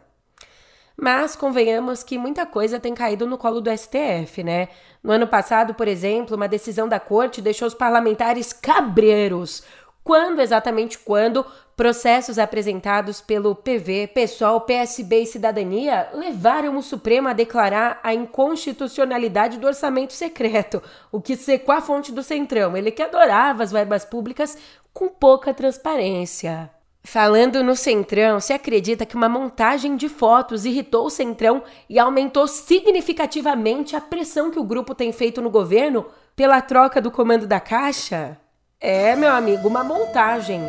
Mas 0.98 1.36
convenhamos 1.36 2.04
que 2.04 2.18
muita 2.18 2.46
coisa 2.46 2.80
tem 2.80 2.94
caído 2.94 3.28
no 3.28 3.38
colo 3.38 3.60
do 3.60 3.70
STF, 3.70 4.44
né? 4.44 4.70
No 5.04 5.12
ano 5.12 5.28
passado, 5.28 5.74
por 5.74 5.88
exemplo, 5.88 6.36
uma 6.36 6.48
decisão 6.48 6.88
da 6.88 7.00
corte 7.00 7.42
deixou 7.42 7.68
os 7.68 7.74
parlamentares 7.74 8.54
cabreiros. 8.54 9.62
Quando, 10.04 10.40
exatamente 10.40 11.00
quando, 11.00 11.46
processos 11.76 12.40
apresentados 12.40 13.22
pelo 13.22 13.56
PV, 13.56 14.08
PSOL, 14.14 14.62
PSB 14.62 15.24
e 15.24 15.26
Cidadania 15.26 16.10
levaram 16.14 16.78
o 16.78 16.84
Supremo 16.84 17.28
a 17.28 17.34
declarar 17.34 18.00
a 18.02 18.14
inconstitucionalidade 18.14 19.58
do 19.58 19.68
orçamento 19.68 20.14
secreto, 20.14 20.82
o 21.12 21.20
que 21.20 21.36
secou 21.36 21.74
a 21.74 21.82
fonte 21.82 22.12
do 22.12 22.24
Centrão. 22.24 22.78
Ele 22.78 22.92
que 22.92 23.02
adorava 23.02 23.64
as 23.64 23.72
verbas 23.72 24.06
públicas 24.06 24.58
com 24.94 25.10
pouca 25.10 25.54
transparência. 25.54 26.70
Falando 27.06 27.64
no 27.64 27.76
Centrão, 27.76 28.40
se 28.40 28.52
acredita 28.52 29.06
que 29.06 29.16
uma 29.16 29.30
montagem 29.30 29.96
de 29.96 30.10
fotos 30.10 30.66
irritou 30.66 31.06
o 31.06 31.10
Centrão 31.12 31.62
e 31.88 32.00
aumentou 32.00 32.48
significativamente 32.48 33.96
a 33.96 34.02
pressão 34.02 34.50
que 34.50 34.58
o 34.58 34.64
grupo 34.64 34.96
tem 34.96 35.12
feito 35.12 35.40
no 35.40 35.52
governo 35.52 36.08
pela 36.36 36.60
troca 36.62 37.00
do 37.00 37.12
comando 37.12 37.46
da 37.46 37.60
Caixa? 37.60 38.36
É, 38.82 39.16
meu 39.16 39.32
amigo, 39.32 39.68
uma 39.68 39.84
montagem. 39.84 40.60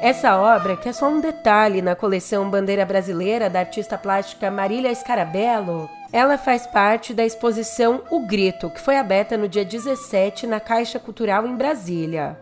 Essa 0.00 0.36
obra, 0.36 0.76
que 0.76 0.88
é 0.88 0.92
só 0.92 1.08
um 1.08 1.20
detalhe 1.20 1.82
na 1.82 1.96
coleção 1.96 2.48
Bandeira 2.48 2.86
Brasileira 2.86 3.50
da 3.50 3.58
artista 3.58 3.98
plástica 3.98 4.48
Marília 4.48 4.94
Scarabello, 4.94 5.90
ela 6.12 6.38
faz 6.38 6.68
parte 6.68 7.12
da 7.12 7.24
exposição 7.24 8.04
O 8.12 8.20
Grito, 8.28 8.70
que 8.70 8.80
foi 8.80 8.96
aberta 8.96 9.36
no 9.36 9.48
dia 9.48 9.64
17 9.64 10.46
na 10.46 10.60
Caixa 10.60 11.00
Cultural 11.00 11.44
em 11.48 11.56
Brasília. 11.56 12.38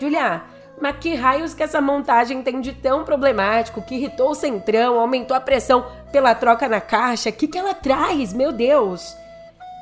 Julia, 0.00 0.53
mas 0.80 0.96
que 0.98 1.14
raios 1.14 1.54
que 1.54 1.62
essa 1.62 1.80
montagem 1.80 2.42
tem 2.42 2.60
de 2.60 2.72
tão 2.72 3.04
problemático 3.04 3.82
que 3.82 3.94
irritou 3.94 4.30
o 4.30 4.34
centrão, 4.34 4.98
aumentou 4.98 5.36
a 5.36 5.40
pressão 5.40 5.86
pela 6.10 6.34
troca 6.34 6.68
na 6.68 6.80
caixa? 6.80 7.30
O 7.30 7.32
que, 7.32 7.48
que 7.48 7.58
ela 7.58 7.74
traz? 7.74 8.32
Meu 8.32 8.52
Deus! 8.52 9.16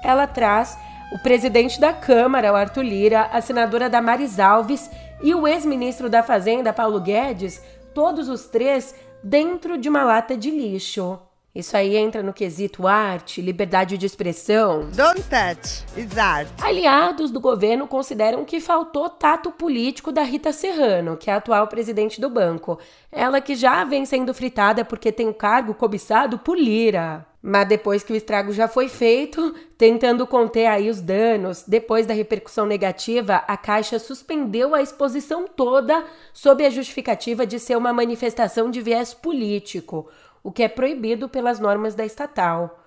Ela 0.05 0.27
traz 0.27 0.77
o 1.13 1.19
presidente 1.19 1.81
da 1.81 1.93
Câmara, 1.93 2.53
o 2.53 2.57
Arthur 2.57 2.83
Lira, 2.83 3.29
a 3.33 3.41
senadora 3.41 3.91
Damares 3.91 4.41
Alves 4.41 4.91
e 5.23 5.35
o 5.35 5.47
ex-ministro 5.47 6.09
da 6.09 6.23
Fazenda, 6.23 6.73
Paulo 6.73 7.01
Guedes, 7.01 7.63
todos 7.95 8.29
os 8.29 8.47
três 8.47 8.95
dentro 9.23 9.79
de 9.79 9.89
uma 9.89 10.05
lata 10.05 10.37
de 10.37 10.51
lixo. 10.51 11.19
Isso 11.55 11.77
aí 11.77 11.99
entra 11.99 12.23
no 12.23 12.33
quesito 12.33 12.87
arte, 12.87 13.43
liberdade 13.43 13.99
de 13.99 14.07
expressão. 14.07 14.89
Don't 14.97 15.23
touch, 15.25 15.85
it's 15.95 16.17
art. 16.17 16.49
Aliados 16.59 17.31
do 17.31 17.39
governo 17.39 17.87
consideram 17.87 18.43
que 18.43 18.59
faltou 18.59 19.11
tato 19.11 19.51
político 19.51 20.11
da 20.11 20.23
Rita 20.23 20.51
Serrano, 20.51 21.15
que 21.15 21.29
é 21.29 21.35
a 21.35 21.37
atual 21.37 21.69
presidente 21.69 22.19
do 22.19 22.31
banco. 22.31 22.79
Ela 23.11 23.39
que 23.39 23.55
já 23.55 23.85
vem 23.85 24.07
sendo 24.07 24.33
fritada 24.33 24.83
porque 24.83 25.13
tem 25.13 25.29
o 25.29 25.35
cargo 25.35 25.75
cobiçado 25.75 26.39
por 26.39 26.57
Lira. 26.57 27.27
Mas 27.43 27.69
depois 27.69 28.03
que 28.03 28.15
o 28.15 28.17
estrago 28.17 28.51
já 28.55 28.67
foi 28.67 28.89
feito, 28.89 29.55
tentando 29.77 30.27
conter 30.27 30.69
aí 30.69 30.89
os 30.89 31.03
danos, 31.03 31.65
depois 31.69 32.07
da 32.07 32.15
repercussão 32.15 32.65
negativa, 32.65 33.45
a 33.47 33.59
Caixa 33.59 33.99
suspendeu 33.99 34.75
a 34.75 34.81
exposição 34.81 35.47
toda 35.47 36.03
sob 36.33 36.65
a 36.65 36.71
justificativa 36.71 37.45
de 37.45 37.59
ser 37.59 37.77
uma 37.77 37.93
manifestação 37.93 38.71
de 38.71 38.81
viés 38.81 39.13
político 39.13 40.09
o 40.43 40.51
que 40.51 40.63
é 40.63 40.69
proibido 40.69 41.29
pelas 41.29 41.61
normas 41.61 41.95
da 41.95 42.05
estatal. 42.05 42.81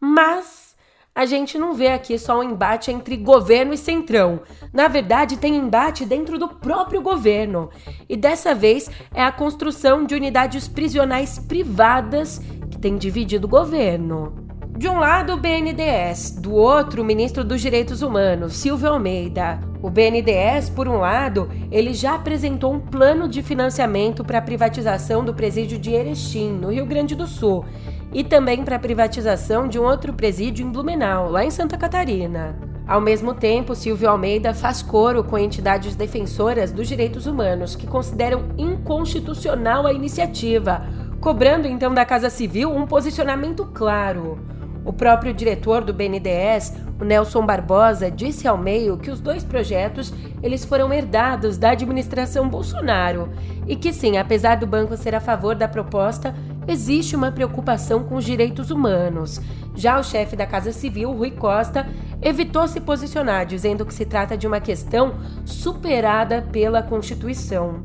Mas 0.00 0.76
a 1.14 1.26
gente 1.26 1.58
não 1.58 1.74
vê 1.74 1.88
aqui 1.88 2.18
só 2.18 2.40
um 2.40 2.42
embate 2.42 2.90
entre 2.90 3.16
governo 3.16 3.74
e 3.74 3.78
centrão. 3.78 4.40
Na 4.72 4.88
verdade, 4.88 5.36
tem 5.36 5.56
embate 5.56 6.06
dentro 6.06 6.38
do 6.38 6.48
próprio 6.48 7.02
governo. 7.02 7.68
E 8.08 8.16
dessa 8.16 8.54
vez 8.54 8.90
é 9.14 9.22
a 9.22 9.30
construção 9.30 10.04
de 10.04 10.14
unidades 10.14 10.66
prisionais 10.66 11.38
privadas 11.38 12.38
que 12.70 12.78
tem 12.78 12.96
dividido 12.96 13.46
o 13.46 13.50
governo. 13.50 14.51
De 14.82 14.88
um 14.88 14.98
lado, 14.98 15.34
o 15.34 15.36
BNDES, 15.36 16.32
do 16.40 16.52
outro, 16.52 17.02
o 17.02 17.04
ministro 17.04 17.44
dos 17.44 17.60
Direitos 17.60 18.02
Humanos, 18.02 18.54
Silvio 18.54 18.88
Almeida. 18.88 19.60
O 19.80 19.88
BNDES, 19.88 20.70
por 20.70 20.88
um 20.88 20.96
lado, 20.96 21.48
ele 21.70 21.94
já 21.94 22.16
apresentou 22.16 22.72
um 22.72 22.80
plano 22.80 23.28
de 23.28 23.44
financiamento 23.44 24.24
para 24.24 24.38
a 24.38 24.42
privatização 24.42 25.24
do 25.24 25.32
presídio 25.32 25.78
de 25.78 25.92
Erechim, 25.92 26.50
no 26.50 26.72
Rio 26.72 26.84
Grande 26.84 27.14
do 27.14 27.28
Sul, 27.28 27.64
e 28.12 28.24
também 28.24 28.64
para 28.64 28.74
a 28.74 28.80
privatização 28.80 29.68
de 29.68 29.78
um 29.78 29.84
outro 29.84 30.12
presídio 30.14 30.66
em 30.66 30.72
Blumenau, 30.72 31.30
lá 31.30 31.44
em 31.44 31.50
Santa 31.52 31.78
Catarina. 31.78 32.58
Ao 32.84 33.00
mesmo 33.00 33.34
tempo, 33.34 33.76
Silvio 33.76 34.10
Almeida 34.10 34.52
faz 34.52 34.82
coro 34.82 35.22
com 35.22 35.38
entidades 35.38 35.94
defensoras 35.94 36.72
dos 36.72 36.88
direitos 36.88 37.28
humanos 37.28 37.76
que 37.76 37.86
consideram 37.86 38.46
inconstitucional 38.58 39.86
a 39.86 39.92
iniciativa, 39.92 40.84
cobrando 41.20 41.68
então 41.68 41.94
da 41.94 42.04
Casa 42.04 42.28
Civil 42.28 42.74
um 42.74 42.84
posicionamento 42.84 43.64
claro. 43.72 44.50
O 44.84 44.92
próprio 44.92 45.32
diretor 45.32 45.82
do 45.82 45.92
BNDES, 45.92 46.74
o 47.00 47.04
Nelson 47.04 47.46
Barbosa, 47.46 48.10
disse 48.10 48.48
ao 48.48 48.58
meio 48.58 48.96
que 48.96 49.10
os 49.10 49.20
dois 49.20 49.44
projetos 49.44 50.12
eles 50.42 50.64
foram 50.64 50.92
herdados 50.92 51.56
da 51.56 51.70
administração 51.70 52.48
Bolsonaro 52.48 53.28
e 53.66 53.76
que 53.76 53.92
sim, 53.92 54.16
apesar 54.16 54.56
do 54.56 54.66
banco 54.66 54.96
ser 54.96 55.14
a 55.14 55.20
favor 55.20 55.54
da 55.54 55.68
proposta, 55.68 56.34
existe 56.66 57.14
uma 57.14 57.30
preocupação 57.30 58.02
com 58.02 58.16
os 58.16 58.24
direitos 58.24 58.70
humanos. 58.70 59.40
Já 59.74 59.98
o 59.98 60.04
chefe 60.04 60.36
da 60.36 60.46
Casa 60.46 60.72
Civil, 60.72 61.12
Rui 61.12 61.30
Costa, 61.30 61.86
evitou 62.20 62.66
se 62.68 62.80
posicionar, 62.80 63.46
dizendo 63.46 63.86
que 63.86 63.94
se 63.94 64.04
trata 64.04 64.36
de 64.36 64.46
uma 64.46 64.60
questão 64.60 65.14
superada 65.44 66.42
pela 66.52 66.82
Constituição. 66.82 67.82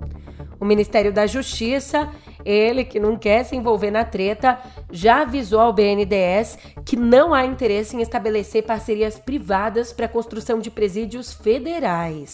O 0.59 0.65
Ministério 0.65 1.13
da 1.13 1.27
Justiça 1.27 2.09
ele, 2.47 2.85
que 2.85 2.97
não 2.97 3.17
quer 3.17 3.43
se 3.43 3.57
envolver 3.57 3.91
na 3.91 4.05
treta, 4.05 4.57
já 4.89 5.23
avisou 5.23 5.59
ao 5.59 5.73
BNDES 5.73 6.57
que 6.85 6.95
não 6.95 7.33
há 7.33 7.45
interesse 7.45 7.95
em 7.95 8.01
estabelecer 8.01 8.63
parcerias 8.63 9.19
privadas 9.19 9.91
para 9.91 10.05
a 10.05 10.09
construção 10.09 10.57
de 10.57 10.71
presídios 10.71 11.33
federais. 11.33 12.33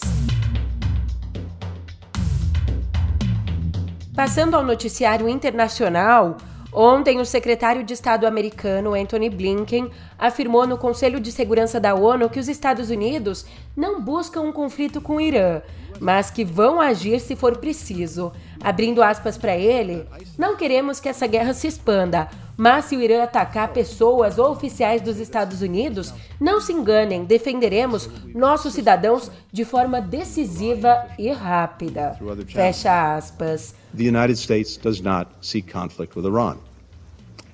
Passando 4.14 4.54
ao 4.54 4.62
noticiário 4.62 5.28
internacional, 5.28 6.36
Ontem, 6.74 7.20
o 7.20 7.24
secretário 7.24 7.84
de 7.84 7.94
Estado 7.94 8.26
americano 8.26 8.94
Anthony 8.94 9.30
Blinken 9.30 9.88
afirmou 10.18 10.66
no 10.66 10.76
Conselho 10.76 11.20
de 11.20 11.30
Segurança 11.30 11.78
da 11.78 11.94
ONU 11.94 12.28
que 12.28 12.40
os 12.40 12.48
Estados 12.48 12.90
Unidos 12.90 13.46
não 13.76 14.00
buscam 14.00 14.40
um 14.40 14.50
conflito 14.50 15.00
com 15.00 15.14
o 15.14 15.20
Irã, 15.20 15.62
mas 16.00 16.32
que 16.32 16.44
vão 16.44 16.80
agir 16.80 17.20
se 17.20 17.36
for 17.36 17.58
preciso. 17.58 18.32
Abrindo 18.60 19.04
aspas 19.04 19.38
para 19.38 19.56
ele, 19.56 20.04
não 20.36 20.56
queremos 20.56 20.98
que 20.98 21.08
essa 21.08 21.28
guerra 21.28 21.54
se 21.54 21.68
expanda, 21.68 22.28
mas 22.56 22.86
se 22.86 22.96
o 22.96 23.02
Irã 23.02 23.22
atacar 23.22 23.72
pessoas 23.72 24.38
ou 24.38 24.50
oficiais 24.50 25.02
dos 25.02 25.18
Estados 25.18 25.60
Unidos, 25.60 26.12
não 26.40 26.60
se 26.60 26.72
enganem, 26.72 27.24
defenderemos 27.24 28.08
nossos 28.34 28.74
cidadãos 28.74 29.30
de 29.52 29.64
forma 29.64 30.00
decisiva 30.00 31.08
e 31.18 31.30
rápida. 31.32 32.16
Fecha 32.46 33.16
aspas. 33.16 33.74
The 33.96 34.08
United 34.08 34.36
States 34.36 34.76
does 34.76 35.00
not 35.00 35.30
seek 35.40 35.70
conflict 35.70 36.16
with 36.16 36.26
Iran. 36.26 36.58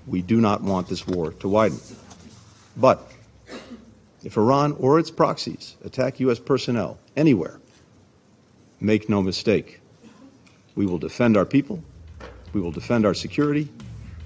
We 0.07 0.23
do 0.23 0.41
not 0.41 0.63
want 0.63 0.89
this 0.89 1.07
war 1.07 1.33
to 1.35 1.49
widen. 1.49 1.79
But 2.77 3.01
if 4.25 4.37
Iran 4.37 4.77
or 4.79 4.99
its 4.99 5.11
proxies 5.11 5.77
attack 5.85 6.21
U.S. 6.21 6.39
personnel 6.39 6.99
anywhere, 7.17 7.61
make 8.81 9.09
no 9.09 9.23
mistake, 9.23 9.81
we 10.75 10.87
will 10.87 10.99
defend 10.99 11.37
our 11.37 11.47
people, 11.47 11.83
we 12.53 12.61
will 12.61 12.73
defend 12.73 13.05
our 13.05 13.15
security 13.15 13.69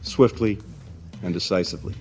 swiftly 0.04 0.58
and 1.24 1.32
decisively. 1.32 1.94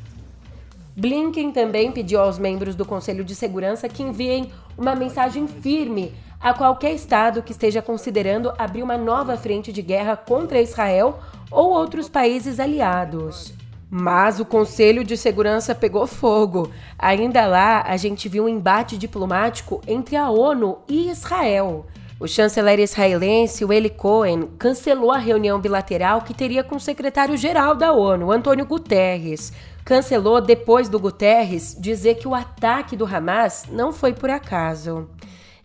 Blinken 0.96 1.52
também 1.52 1.92
pediu 1.92 2.20
aos 2.20 2.38
membros 2.38 2.76
do 2.76 2.86
Conselho 2.86 3.24
de 3.24 3.34
Segurança 3.34 3.90
que 3.90 4.04
enviem 4.04 4.52
uma 4.78 4.96
mensagem 4.96 5.48
firme 5.48 6.14
a 6.40 6.54
qualquer 6.54 6.94
Estado 6.94 7.42
que 7.42 7.52
esteja 7.52 7.82
considerando 7.82 8.54
abrir 8.58 8.84
uma 8.84 8.98
nova 8.98 9.36
frente 9.38 9.72
de 9.72 9.82
guerra 9.82 10.16
contra 10.16 10.62
Israel 10.62 11.20
ou 11.50 11.72
outros 11.72 12.10
países 12.10 12.60
aliados. 12.60 13.54
Mas 13.90 14.40
o 14.40 14.46
Conselho 14.46 15.04
de 15.04 15.16
Segurança 15.16 15.74
pegou 15.74 16.06
fogo. 16.06 16.70
Ainda 16.98 17.46
lá, 17.48 17.84
a 17.88 17.96
gente 17.96 18.28
viu 18.28 18.46
um 18.46 18.50
embate 18.50 18.98
diplomático 18.98 19.82
entre 19.88 20.16
a 20.16 20.30
ONU 20.30 20.80
e 20.88 21.10
Israel. 21.10 21.86
O 22.24 22.28
chanceler 22.28 22.80
israelense, 22.80 23.66
Eli 23.66 23.90
Cohen, 23.90 24.48
cancelou 24.58 25.12
a 25.12 25.18
reunião 25.18 25.60
bilateral 25.60 26.22
que 26.22 26.34
teria 26.34 26.64
com 26.64 26.78
o 26.78 26.80
secretário-geral 26.80 27.76
da 27.76 27.92
ONU, 27.92 28.32
Antônio 28.32 28.66
Guterres. 28.66 29.52
Cancelou 29.84 30.40
depois 30.40 30.88
do 30.88 30.98
Guterres 30.98 31.76
dizer 31.78 32.16
que 32.16 32.26
o 32.26 32.34
ataque 32.34 32.96
do 32.96 33.06
Hamas 33.06 33.66
não 33.70 33.92
foi 33.92 34.14
por 34.14 34.30
acaso. 34.30 35.10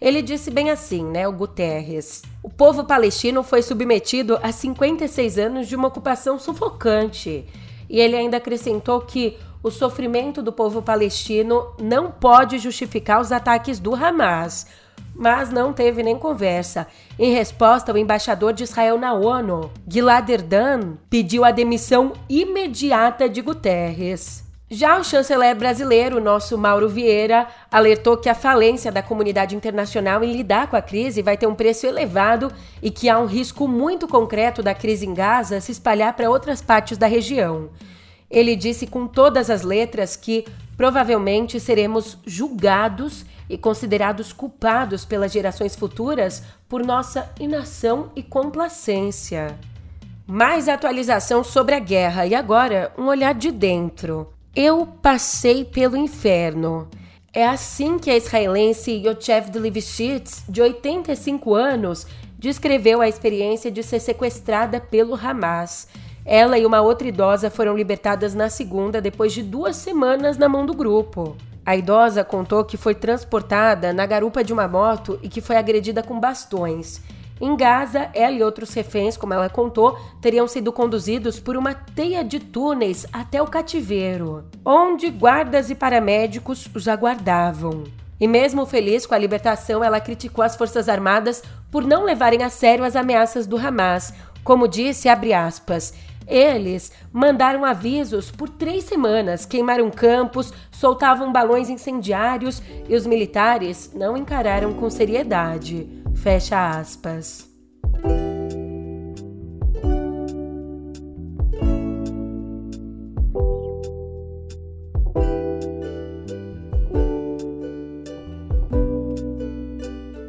Ele 0.01 0.21
disse 0.21 0.51
bem 0.51 0.69
assim, 0.69 1.05
né, 1.05 1.29
o 1.29 1.33
Guterres. 1.33 2.23
O 2.43 2.51
povo 2.51 2.83
palestino 2.83 3.45
foi 3.45 3.63
submetido 3.63 4.37
a 4.43 4.51
56 4.51 5.39
anos 5.39 5.69
de 5.69 5.77
uma 5.77 5.87
ocupação 5.87 6.41
sufocante. 6.41 7.47
E 7.89 8.01
ele 8.01 8.17
ainda 8.17 8.39
acrescentou 8.39 9.01
que 9.03 9.39
o 9.63 9.71
sofrimento 9.71 10.43
do 10.43 10.53
povo 10.53 10.83
palestino 10.83 11.73
não 11.81 12.11
pode 12.11 12.59
justificar 12.59 13.21
os 13.21 13.31
ataques 13.31 13.79
do 13.79 13.95
Hamas 13.95 14.67
mas 15.15 15.51
não 15.51 15.73
teve 15.73 16.03
nem 16.03 16.17
conversa. 16.17 16.87
Em 17.19 17.33
resposta, 17.33 17.93
o 17.93 17.99
embaixador 17.99 18.53
de 18.53 18.65
Israel 18.65 18.99
na 18.99 19.13
ONU, 19.13 19.71
Gilad 19.87 20.29
Erdan, 20.29 20.95
pediu 21.11 21.45
a 21.45 21.51
demissão 21.51 22.13
imediata 22.29 23.29
de 23.29 23.41
Guterres. 23.41 24.49
Já 24.71 24.99
o 24.99 25.05
chanceler 25.05 25.57
brasileiro, 25.57 26.21
nosso 26.21 26.59
Mauro 26.59 26.91
Vieira, 26.91 27.47
alertou 27.71 28.19
que 28.19 28.29
a 28.29 28.35
falência 28.35 28.93
da 28.93 29.03
comunidade 29.03 29.57
internacional 29.57 30.23
em 30.23 30.31
lidar 30.31 30.69
com 30.69 30.77
a 30.77 30.83
crise 30.83 31.23
vai 31.23 31.39
ter 31.39 31.47
um 31.47 31.55
preço 31.55 31.87
elevado 31.87 32.53
e 32.83 32.91
que 32.91 33.09
há 33.09 33.19
um 33.19 33.25
risco 33.25 33.67
muito 33.67 34.07
concreto 34.07 34.63
da 34.63 34.75
crise 34.75 35.07
em 35.07 35.15
Gaza 35.15 35.59
se 35.59 35.73
espalhar 35.73 36.13
para 36.13 36.29
outras 36.29 36.61
partes 36.61 36.99
da 36.99 37.07
região. 37.07 37.71
Ele 38.31 38.55
disse 38.55 38.87
com 38.87 39.07
todas 39.07 39.49
as 39.49 39.63
letras 39.63 40.17
que 40.17 40.45
provavelmente 40.77 41.59
seremos 41.59 42.19
julgados 42.27 43.25
e 43.49 43.57
considerados 43.57 44.33
culpados 44.33 45.05
pelas 45.05 45.33
gerações 45.33 45.75
futuras 45.75 46.43
por 46.69 46.85
nossa 46.85 47.33
inação 47.41 48.11
e 48.15 48.23
complacência. 48.23 49.59
Mais 50.27 50.69
atualização 50.69 51.43
sobre 51.43 51.75
a 51.75 51.79
guerra 51.79 52.27
e 52.27 52.35
agora 52.35 52.93
um 52.99 53.07
olhar 53.07 53.35
de 53.35 53.51
dentro. 53.51 54.33
Eu 54.55 54.87
passei 54.87 55.65
pelo 55.65 55.97
inferno. 55.97 56.89
É 57.33 57.47
assim 57.47 57.99
que 57.99 58.11
a 58.11 58.17
israelense 58.17 58.91
Yochev 58.91 59.57
Levishitz, 59.59 60.45
de 60.49 60.61
85 60.61 61.55
anos, 61.55 62.07
descreveu 62.39 63.01
a 63.01 63.09
experiência 63.09 63.71
de 63.71 63.83
ser 63.83 64.01
sequestrada 64.01 64.81
pelo 64.81 65.15
Hamas. 65.15 65.89
Ela 66.25 66.59
e 66.59 66.67
uma 66.67 66.81
outra 66.81 67.09
idosa 67.09 67.51
foram 67.51 67.77
libertadas 67.77 68.35
na 68.35 68.51
segunda 68.51 69.01
depois 69.01 69.33
de 69.33 69.43
duas 69.43 69.77
semanas 69.77 70.37
na 70.37 70.49
mão 70.49 70.67
do 70.67 70.75
grupo. 70.75 71.37
A 71.69 71.77
idosa 71.77 72.25
contou 72.25 72.65
que 72.65 72.79
foi 72.79 72.95
transportada 72.95 73.93
na 73.93 74.07
garupa 74.07 74.43
de 74.43 74.55
uma 74.55 74.67
moto 74.67 75.21
e 75.23 75.29
que 75.29 75.43
foi 75.43 75.55
agredida 75.55 76.03
com 76.03 76.19
bastões. 76.19 77.03
Em 77.39 77.55
Gaza, 77.55 78.09
ela 78.15 78.33
e 78.37 78.43
outros 78.43 78.73
reféns, 78.73 79.19
como 79.19 79.35
ela 79.35 79.51
contou, 79.51 79.99
teriam 80.19 80.49
sido 80.49 80.73
conduzidos 80.73 81.39
por 81.39 81.59
uma 81.59 81.75
teia 81.75 82.25
de 82.25 82.41
túneis 82.41 83.05
até 83.13 83.43
o 83.43 83.47
cativeiro, 83.47 84.47
onde 84.65 85.11
guardas 85.11 85.69
e 85.69 85.75
paramédicos 85.75 86.67
os 86.75 86.89
aguardavam. 86.89 87.85
E 88.19 88.27
mesmo 88.27 88.65
feliz 88.65 89.05
com 89.05 89.15
a 89.15 89.19
libertação, 89.19 89.85
ela 89.85 90.01
criticou 90.01 90.43
as 90.43 90.57
Forças 90.57 90.89
Armadas 90.89 91.43
por 91.71 91.85
não 91.85 92.03
levarem 92.03 92.43
a 92.43 92.49
sério 92.49 92.83
as 92.83 92.97
ameaças 92.97 93.47
do 93.47 93.59
Hamas. 93.59 94.15
Como 94.43 94.67
disse, 94.67 95.07
aspas, 95.07 95.93
eles 96.29 96.93
mandaram 97.13 97.65
avisos 97.65 98.31
por 98.31 98.49
três 98.49 98.85
semanas, 98.85 99.47
queimaram 99.47 99.91
campos, 99.91 100.53
soltavam 100.71 101.33
balões 101.33 101.69
incendiários 101.71 102.63
e 102.89 102.95
os 102.95 103.07
militares 103.07 103.91
não 103.95 104.17
encararam 104.17 104.75
com 104.75 104.91
seriedade. 104.91 105.89
Fecha 106.15 106.79
aspas. 106.79 107.49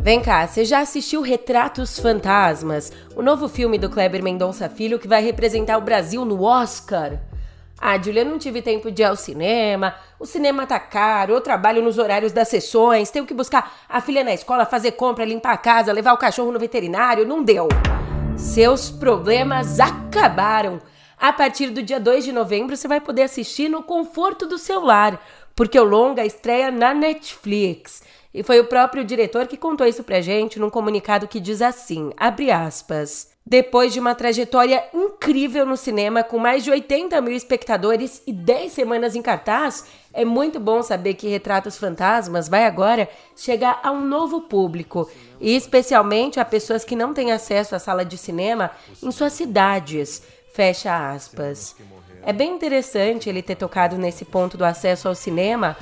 Vem 0.09 0.21
cá, 0.21 0.47
você 0.47 0.65
já 0.65 0.79
assistiu 0.79 1.21
Retratos 1.21 1.99
Fantasmas, 1.99 2.91
o 3.15 3.21
novo 3.21 3.47
filme 3.47 3.77
do 3.77 3.91
Kleber 3.91 4.23
Mendonça 4.23 4.67
Filho 4.67 4.97
que 4.97 5.07
vai 5.07 5.21
representar 5.21 5.77
o 5.77 5.81
Brasil 5.81 6.25
no 6.25 6.41
Oscar? 6.41 7.19
Ah, 7.79 7.95
Julia, 7.95 8.25
não 8.25 8.39
tive 8.39 8.59
tempo 8.63 8.89
de 8.89 9.03
ir 9.03 9.05
ao 9.05 9.15
cinema, 9.15 9.93
o 10.19 10.25
cinema 10.25 10.65
tá 10.65 10.79
caro, 10.79 11.33
eu 11.33 11.41
trabalho 11.41 11.83
nos 11.83 11.99
horários 11.99 12.31
das 12.31 12.47
sessões, 12.47 13.11
tenho 13.11 13.27
que 13.27 13.35
buscar 13.35 13.71
a 13.87 14.01
filha 14.01 14.23
na 14.23 14.33
escola, 14.33 14.65
fazer 14.65 14.93
compra, 14.93 15.23
limpar 15.23 15.53
a 15.53 15.57
casa, 15.57 15.93
levar 15.93 16.13
o 16.13 16.17
cachorro 16.17 16.51
no 16.51 16.57
veterinário, 16.57 17.27
não 17.27 17.43
deu. 17.43 17.67
Seus 18.35 18.89
problemas 18.89 19.79
acabaram. 19.79 20.79
A 21.19 21.31
partir 21.31 21.69
do 21.69 21.83
dia 21.83 21.99
2 21.99 22.25
de 22.25 22.31
novembro 22.31 22.75
você 22.75 22.87
vai 22.87 22.99
poder 22.99 23.21
assistir 23.21 23.69
no 23.69 23.83
conforto 23.83 24.47
do 24.47 24.57
seu 24.57 24.83
lar, 24.83 25.23
porque 25.55 25.79
o 25.79 25.83
longa 25.83 26.25
estreia 26.25 26.71
na 26.71 26.95
Netflix. 26.95 28.01
E 28.33 28.43
foi 28.43 28.59
o 28.59 28.65
próprio 28.65 29.03
diretor 29.03 29.47
que 29.47 29.57
contou 29.57 29.87
isso 29.87 30.03
pra 30.03 30.21
gente 30.21 30.59
num 30.59 30.69
comunicado 30.69 31.27
que 31.27 31.39
diz 31.39 31.61
assim: 31.61 32.11
abre 32.15 32.51
aspas. 32.51 33.29
Depois 33.45 33.91
de 33.91 33.99
uma 33.99 34.13
trajetória 34.13 34.83
incrível 34.93 35.65
no 35.65 35.75
cinema, 35.75 36.23
com 36.23 36.37
mais 36.37 36.63
de 36.63 36.69
80 36.69 37.19
mil 37.19 37.35
espectadores 37.35 38.21
e 38.27 38.31
10 38.31 38.71
semanas 38.71 39.15
em 39.15 39.23
cartaz, 39.23 39.85
é 40.13 40.23
muito 40.23 40.59
bom 40.59 40.83
saber 40.83 41.15
que 41.15 41.27
Retratos 41.27 41.75
Fantasmas 41.75 42.47
vai 42.47 42.65
agora 42.65 43.09
chegar 43.35 43.79
a 43.81 43.89
um 43.89 44.05
novo 44.05 44.41
público, 44.41 45.09
e 45.41 45.55
especialmente 45.55 46.39
a 46.39 46.45
pessoas 46.45 46.85
que 46.85 46.95
não 46.95 47.11
têm 47.11 47.31
acesso 47.31 47.75
à 47.75 47.79
sala 47.79 48.05
de 48.05 48.19
cinema 48.19 48.69
em 49.01 49.09
suas 49.09 49.33
cidades. 49.33 50.21
Fecha 50.53 51.11
aspas. 51.11 51.75
É 52.29 52.33
bem 52.33 52.53
interessante 52.53 53.27
ele 53.27 53.41
ter 53.41 53.55
tocado 53.55 53.97
nesse 53.97 54.23
ponto 54.23 54.55
do 54.55 54.63
acesso 54.63 55.07
ao 55.07 55.15
cinema, 55.15 55.75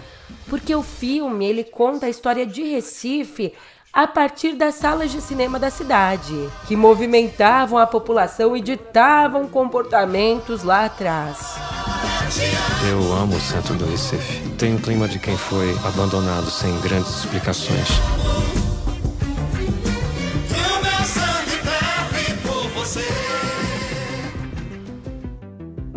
porque 0.49 0.73
o 0.73 0.81
filme 0.81 1.45
ele 1.45 1.61
conta 1.61 2.05
a 2.05 2.09
história 2.09 2.45
de 2.45 2.63
Recife 2.63 3.53
a 3.91 4.07
partir 4.07 4.53
das 4.53 4.75
salas 4.75 5.11
de 5.11 5.19
cinema 5.19 5.59
da 5.59 5.69
cidade, 5.69 6.33
que 6.65 6.73
movimentavam 6.73 7.77
a 7.77 7.85
população 7.85 8.55
e 8.55 8.61
ditavam 8.61 9.45
comportamentos 9.49 10.63
lá 10.63 10.85
atrás. 10.85 11.57
Eu 12.89 13.11
amo 13.11 13.35
o 13.35 13.41
centro 13.41 13.75
do 13.75 13.85
Recife. 13.85 14.47
Tem 14.51 14.73
um 14.73 14.79
clima 14.79 15.05
de 15.05 15.19
quem 15.19 15.35
foi 15.35 15.77
abandonado 15.83 16.49
sem 16.49 16.79
grandes 16.79 17.11
explicações. 17.25 17.89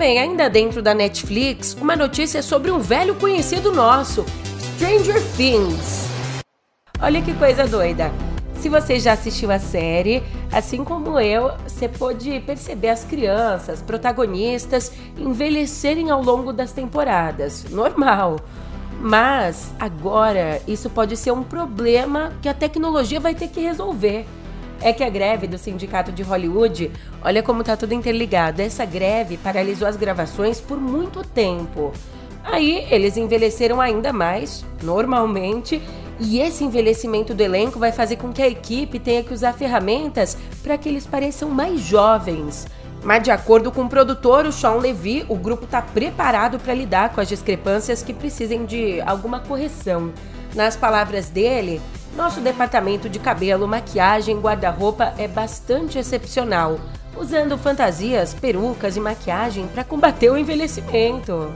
Bem, 0.00 0.18
ainda 0.18 0.48
dentro 0.48 0.80
da 0.80 0.94
Netflix, 0.94 1.76
uma 1.78 1.94
notícia 1.94 2.42
sobre 2.42 2.70
um 2.70 2.78
velho 2.78 3.14
conhecido 3.16 3.70
nosso, 3.70 4.24
Stranger 4.58 5.22
Things. 5.36 6.08
Olha 6.98 7.20
que 7.20 7.34
coisa 7.34 7.66
doida. 7.66 8.10
Se 8.54 8.70
você 8.70 8.98
já 8.98 9.12
assistiu 9.12 9.50
a 9.50 9.58
série, 9.58 10.22
Assim 10.52 10.82
como 10.82 11.20
eu, 11.20 11.52
você 11.62 11.88
pôde 11.88 12.40
perceber 12.40 12.88
as 12.88 13.04
crianças, 13.04 13.80
protagonistas, 13.80 14.90
envelhecerem 15.16 16.10
ao 16.10 16.20
longo 16.20 16.52
das 16.52 16.72
temporadas. 16.72 17.66
Normal. 17.70 18.40
Mas 19.00 19.72
agora 19.78 20.60
isso 20.66 20.90
pode 20.90 21.16
ser 21.16 21.30
um 21.30 21.44
problema 21.44 22.32
que 22.42 22.48
a 22.48 22.54
tecnologia 22.54 23.20
vai 23.20 23.34
ter 23.34 23.48
que 23.48 23.60
resolver. 23.60 24.26
É 24.82 24.92
que 24.92 25.04
a 25.04 25.10
greve 25.10 25.46
do 25.46 25.58
Sindicato 25.58 26.10
de 26.10 26.22
Hollywood, 26.22 26.90
olha 27.22 27.42
como 27.42 27.62
tá 27.62 27.76
tudo 27.76 27.92
interligado. 27.92 28.62
Essa 28.62 28.84
greve 28.84 29.36
paralisou 29.36 29.86
as 29.86 29.96
gravações 29.96 30.60
por 30.60 30.80
muito 30.80 31.22
tempo. 31.22 31.92
Aí 32.42 32.86
eles 32.90 33.16
envelheceram 33.18 33.80
ainda 33.80 34.12
mais, 34.12 34.64
normalmente, 34.82 35.82
e 36.18 36.40
esse 36.40 36.64
envelhecimento 36.64 37.34
do 37.34 37.42
elenco 37.42 37.78
vai 37.78 37.92
fazer 37.92 38.16
com 38.16 38.32
que 38.32 38.42
a 38.42 38.48
equipe 38.48 38.98
tenha 38.98 39.22
que 39.22 39.34
usar 39.34 39.52
ferramentas 39.52 40.36
para 40.62 40.78
que 40.78 40.88
eles 40.88 41.06
pareçam 41.06 41.50
mais 41.50 41.80
jovens. 41.80 42.66
Mas, 43.02 43.22
de 43.22 43.30
acordo 43.30 43.72
com 43.72 43.82
o 43.82 43.88
produtor, 43.88 44.44
o 44.44 44.52
Sean 44.52 44.74
Levy, 44.74 45.24
o 45.28 45.36
grupo 45.36 45.64
está 45.64 45.80
preparado 45.80 46.58
para 46.58 46.74
lidar 46.74 47.10
com 47.14 47.20
as 47.20 47.28
discrepâncias 47.28 48.02
que 48.02 48.12
precisem 48.12 48.66
de 48.66 49.00
alguma 49.02 49.40
correção. 49.40 50.12
Nas 50.54 50.76
palavras 50.76 51.30
dele, 51.30 51.80
nosso 52.16 52.40
departamento 52.40 53.08
de 53.08 53.18
cabelo, 53.18 53.68
maquiagem 53.68 54.38
guarda-roupa 54.40 55.14
é 55.16 55.28
bastante 55.28 55.98
excepcional, 55.98 56.78
usando 57.16 57.56
fantasias, 57.56 58.34
perucas 58.34 58.96
e 58.96 59.00
maquiagem 59.00 59.66
para 59.68 59.84
combater 59.84 60.30
o 60.30 60.36
envelhecimento. 60.36 61.52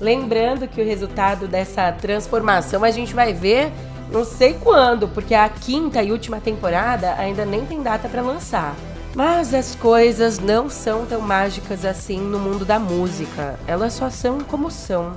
Lembrando 0.00 0.66
que 0.66 0.80
o 0.80 0.84
resultado 0.84 1.46
dessa 1.46 1.92
transformação 1.92 2.82
a 2.82 2.90
gente 2.90 3.14
vai 3.14 3.34
ver 3.34 3.70
não 4.10 4.24
sei 4.24 4.54
quando, 4.54 5.06
porque 5.06 5.34
a 5.34 5.48
quinta 5.48 6.02
e 6.02 6.10
última 6.10 6.40
temporada 6.40 7.14
ainda 7.14 7.44
nem 7.44 7.64
tem 7.64 7.80
data 7.80 8.08
para 8.08 8.22
lançar. 8.22 8.74
Mas 9.14 9.54
as 9.54 9.76
coisas 9.76 10.38
não 10.38 10.68
são 10.68 11.06
tão 11.06 11.20
mágicas 11.20 11.84
assim 11.84 12.18
no 12.18 12.38
mundo 12.38 12.64
da 12.64 12.78
música. 12.78 13.58
Elas 13.66 13.92
só 13.92 14.10
são 14.10 14.40
como 14.40 14.70
são. 14.70 15.14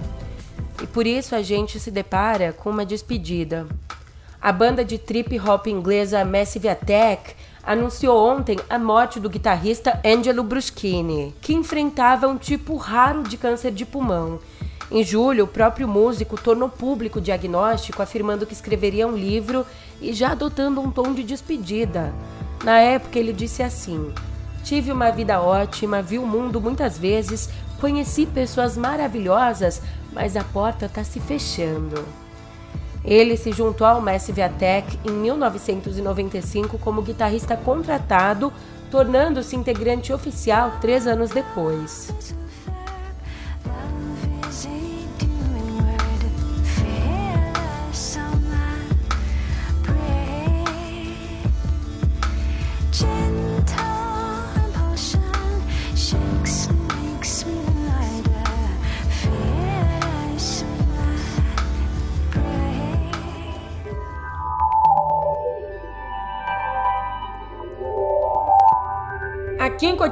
E 0.82 0.86
por 0.86 1.08
isso 1.08 1.36
a 1.36 1.42
gente 1.42 1.80
se 1.80 1.90
depara 1.90 2.54
com 2.54 2.70
uma 2.70 2.86
despedida. 2.86 3.68
A 4.44 4.52
banda 4.52 4.84
de 4.84 4.98
trip 4.98 5.40
hop 5.40 5.68
inglesa 5.68 6.26
Massive 6.26 6.68
Attack 6.68 7.34
anunciou 7.64 8.30
ontem 8.30 8.60
a 8.70 8.78
morte 8.78 9.18
do 9.18 9.30
guitarrista 9.30 10.02
Angelo 10.06 10.44
Bruschini, 10.44 11.34
que 11.42 11.54
enfrentava 11.54 12.28
um 12.28 12.38
tipo 12.38 12.76
raro 12.76 13.24
de 13.24 13.38
câncer 13.38 13.72
de 13.72 13.86
pulmão 13.86 14.40
em 14.94 15.04
julho, 15.04 15.46
o 15.46 15.48
próprio 15.48 15.88
músico 15.88 16.40
tornou 16.40 16.70
público 16.70 17.18
o 17.18 17.22
diagnóstico, 17.22 18.04
afirmando 18.04 18.46
que 18.46 18.54
escreveria 18.54 19.08
um 19.08 19.16
livro 19.16 19.66
e 20.00 20.14
já 20.14 20.34
adotando 20.34 20.80
um 20.80 20.92
tom 20.92 21.14
de 21.14 21.24
despedida. 21.24 22.14
Na 22.64 22.78
época, 22.80 23.18
ele 23.18 23.34
disse 23.34 23.64
assim: 23.64 24.14
Tive 24.64 24.92
uma 24.92 25.10
vida 25.10 25.42
ótima, 25.42 26.00
vi 26.00 26.20
o 26.20 26.28
mundo 26.28 26.62
muitas 26.62 26.96
vezes, 26.96 27.50
conheci 27.82 28.28
pessoas 28.28 28.78
maravilhosas, 28.78 29.82
mas 30.12 30.38
a 30.38 30.44
porta 30.44 30.86
está 30.86 31.04
se 31.04 31.20
fechando. 31.20 32.06
Ele 33.04 33.36
se 33.36 33.52
juntou 33.52 33.86
ao 33.86 34.02
Massive 34.02 34.42
em 35.04 35.12
1995 35.12 36.78
como 36.78 37.02
guitarrista 37.02 37.58
contratado, 37.58 38.52
tornando-se 38.90 39.56
integrante 39.56 40.14
oficial 40.14 40.78
três 40.80 41.06
anos 41.06 41.32
depois. 41.32 42.14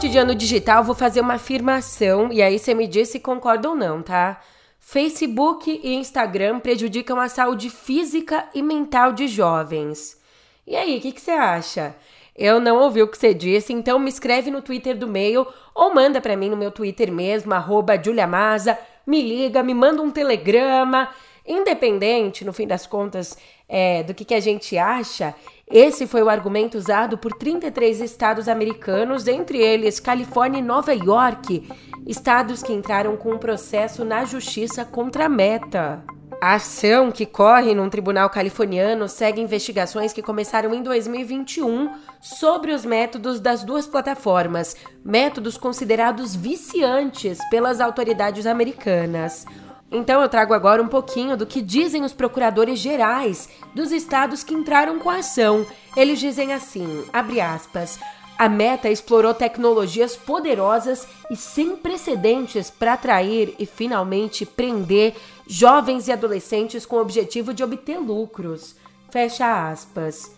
Cotidiano 0.02 0.34
Digital 0.34 0.84
vou 0.84 0.96
fazer 0.96 1.22
uma 1.22 1.36
afirmação 1.36 2.34
e 2.34 2.42
aí 2.42 2.58
você 2.58 2.74
me 2.74 2.88
diz 2.88 3.10
se 3.10 3.20
concorda 3.20 3.70
ou 3.70 3.76
não, 3.76 4.02
tá? 4.02 4.42
Facebook 4.80 5.80
e 5.84 5.94
Instagram 5.94 6.60
prejudicam 6.60 7.20
a 7.20 7.30
saúde 7.30 7.70
física 7.70 8.50
e 8.52 8.64
mental 8.64 9.14
de 9.14 9.28
jovens. 9.28 10.20
E 10.66 10.76
aí, 10.76 10.98
o 10.98 11.02
que, 11.02 11.12
que 11.12 11.22
você 11.22 11.30
acha? 11.30 11.96
Eu 12.36 12.60
não 12.60 12.80
ouvi 12.80 13.04
o 13.04 13.08
que 13.08 13.16
você 13.16 13.32
disse, 13.32 13.74
então 13.74 14.00
me 14.00 14.10
escreve 14.10 14.50
no 14.50 14.64
Twitter 14.64 14.98
do 14.98 15.08
meio 15.08 15.46
ou 15.76 15.94
manda 15.94 16.20
para 16.20 16.36
mim 16.36 16.50
no 16.50 16.58
meu 16.58 16.72
Twitter 16.72 17.12
mesmo, 17.12 17.54
arroba 17.54 17.94
Maza, 18.28 18.80
me 19.06 19.22
liga, 19.22 19.62
me 19.62 19.76
manda 19.76 20.02
um 20.02 20.10
telegrama. 20.10 21.10
Independente, 21.46 22.44
no 22.44 22.54
fim 22.54 22.66
das 22.66 22.88
contas, 22.88 23.38
é, 23.70 24.02
do 24.02 24.16
que, 24.16 24.26
que 24.26 24.34
a 24.34 24.40
gente 24.40 24.78
acha, 24.80 25.36
esse 25.71 26.05
foi 26.05 26.21
o 26.21 26.29
argumento 26.29 26.77
usado 26.77 27.17
por 27.17 27.34
33 27.34 28.01
estados 28.01 28.47
americanos, 28.47 29.27
entre 29.27 29.57
eles 29.57 29.99
Califórnia 29.99 30.60
e 30.60 30.63
Nova 30.63 30.93
York, 30.93 31.67
estados 32.05 32.62
que 32.62 32.73
entraram 32.73 33.15
com 33.15 33.34
um 33.34 33.38
processo 33.38 34.03
na 34.03 34.25
justiça 34.25 34.84
contra 34.84 35.25
a 35.25 35.29
Meta. 35.29 36.03
A 36.41 36.55
ação, 36.55 37.12
que 37.12 37.25
corre 37.25 37.75
num 37.75 37.88
tribunal 37.88 38.27
californiano, 38.27 39.07
segue 39.07 39.39
investigações 39.39 40.12
que 40.12 40.23
começaram 40.23 40.73
em 40.73 40.81
2021 40.81 41.93
sobre 42.19 42.73
os 42.73 42.84
métodos 42.84 43.39
das 43.39 43.63
duas 43.63 43.86
plataformas, 43.86 44.75
métodos 45.05 45.55
considerados 45.55 46.36
viciantes 46.36 47.38
pelas 47.51 47.79
autoridades 47.79 48.47
americanas. 48.47 49.45
Então 49.91 50.21
eu 50.21 50.30
trago 50.30 50.54
agora 50.54 50.82
um 50.82 50.88
pouquinho 50.88 51.36
do 51.36 51.45
que 51.45 51.62
dizem 51.62 52.04
os 52.04 52.13
procuradores 52.13 52.80
gerais 52.80 53.49
dos 53.75 53.91
estados 53.91 54.43
que 54.43 54.54
entraram 54.54 54.97
com 54.97 55.10
a 55.10 55.17
ação. 55.17 55.65
Eles 55.97 56.19
dizem 56.19 56.54
assim, 56.54 57.04
abre 57.12 57.41
aspas, 57.41 57.99
a 58.38 58.47
Meta 58.47 58.89
explorou 58.89 59.34
tecnologias 59.34 60.15
poderosas 60.15 61.06
e 61.30 61.36
sem 61.36 61.75
precedentes 61.75 62.71
para 62.71 62.93
atrair 62.93 63.54
e 63.60 63.65
finalmente 63.65 64.45
prender 64.45 65.13
jovens 65.45 66.08
e 66.08 66.12
adolescentes 66.12 66.86
com 66.86 66.95
o 66.95 67.01
objetivo 67.01 67.54
de 67.54 67.63
obter 67.63 67.99
lucros. 67.99 68.75
Fecha 69.12 69.69
aspas. 69.69 70.32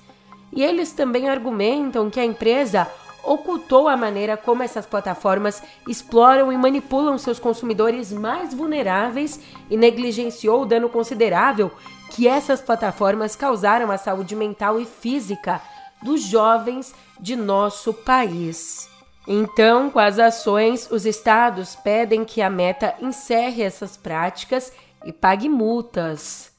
E 0.51 0.61
eles 0.61 0.91
também 0.91 1.29
argumentam 1.29 2.09
que 2.09 2.19
a 2.19 2.25
empresa 2.25 2.87
ocultou 3.23 3.87
a 3.87 3.95
maneira 3.95 4.35
como 4.35 4.63
essas 4.63 4.85
plataformas 4.85 5.63
exploram 5.87 6.51
e 6.51 6.57
manipulam 6.57 7.17
seus 7.17 7.39
consumidores 7.39 8.11
mais 8.11 8.53
vulneráveis 8.53 9.39
e 9.69 9.77
negligenciou 9.77 10.63
o 10.63 10.65
dano 10.65 10.89
considerável 10.89 11.71
que 12.11 12.27
essas 12.27 12.61
plataformas 12.61 13.35
causaram 13.35 13.89
à 13.89 13.97
saúde 13.97 14.35
mental 14.35 14.79
e 14.79 14.85
física 14.85 15.61
dos 16.03 16.21
jovens 16.21 16.93
de 17.19 17.35
nosso 17.35 17.93
país. 17.93 18.89
Então, 19.25 19.89
com 19.89 19.99
as 19.99 20.19
ações, 20.19 20.91
os 20.91 21.05
estados 21.05 21.75
pedem 21.77 22.25
que 22.25 22.41
a 22.41 22.49
meta 22.49 22.93
encerre 22.99 23.63
essas 23.63 23.95
práticas 23.95 24.73
e 25.05 25.13
pague 25.13 25.47
multas. 25.47 26.51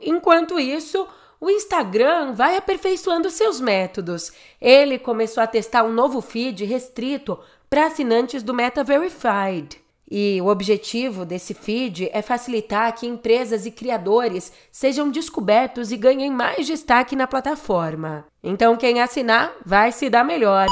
Enquanto 0.00 0.58
isso, 0.58 1.06
o 1.40 1.48
Instagram 1.48 2.34
vai 2.34 2.56
aperfeiçoando 2.56 3.30
seus 3.30 3.60
métodos. 3.60 4.30
Ele 4.60 4.98
começou 4.98 5.42
a 5.42 5.46
testar 5.46 5.84
um 5.84 5.92
novo 5.92 6.20
feed 6.20 6.64
restrito 6.64 7.38
para 7.68 7.86
assinantes 7.86 8.42
do 8.42 8.52
Meta 8.52 8.84
Verified. 8.84 9.80
E 10.10 10.40
o 10.42 10.48
objetivo 10.48 11.24
desse 11.24 11.54
feed 11.54 12.10
é 12.12 12.20
facilitar 12.20 12.92
que 12.92 13.06
empresas 13.06 13.64
e 13.64 13.70
criadores 13.70 14.52
sejam 14.70 15.08
descobertos 15.08 15.92
e 15.92 15.96
ganhem 15.96 16.30
mais 16.30 16.66
destaque 16.66 17.14
na 17.14 17.28
plataforma. 17.28 18.26
Então, 18.42 18.76
quem 18.76 19.00
assinar 19.00 19.54
vai 19.64 19.92
se 19.92 20.10
dar 20.10 20.24
melhor. 20.24 20.66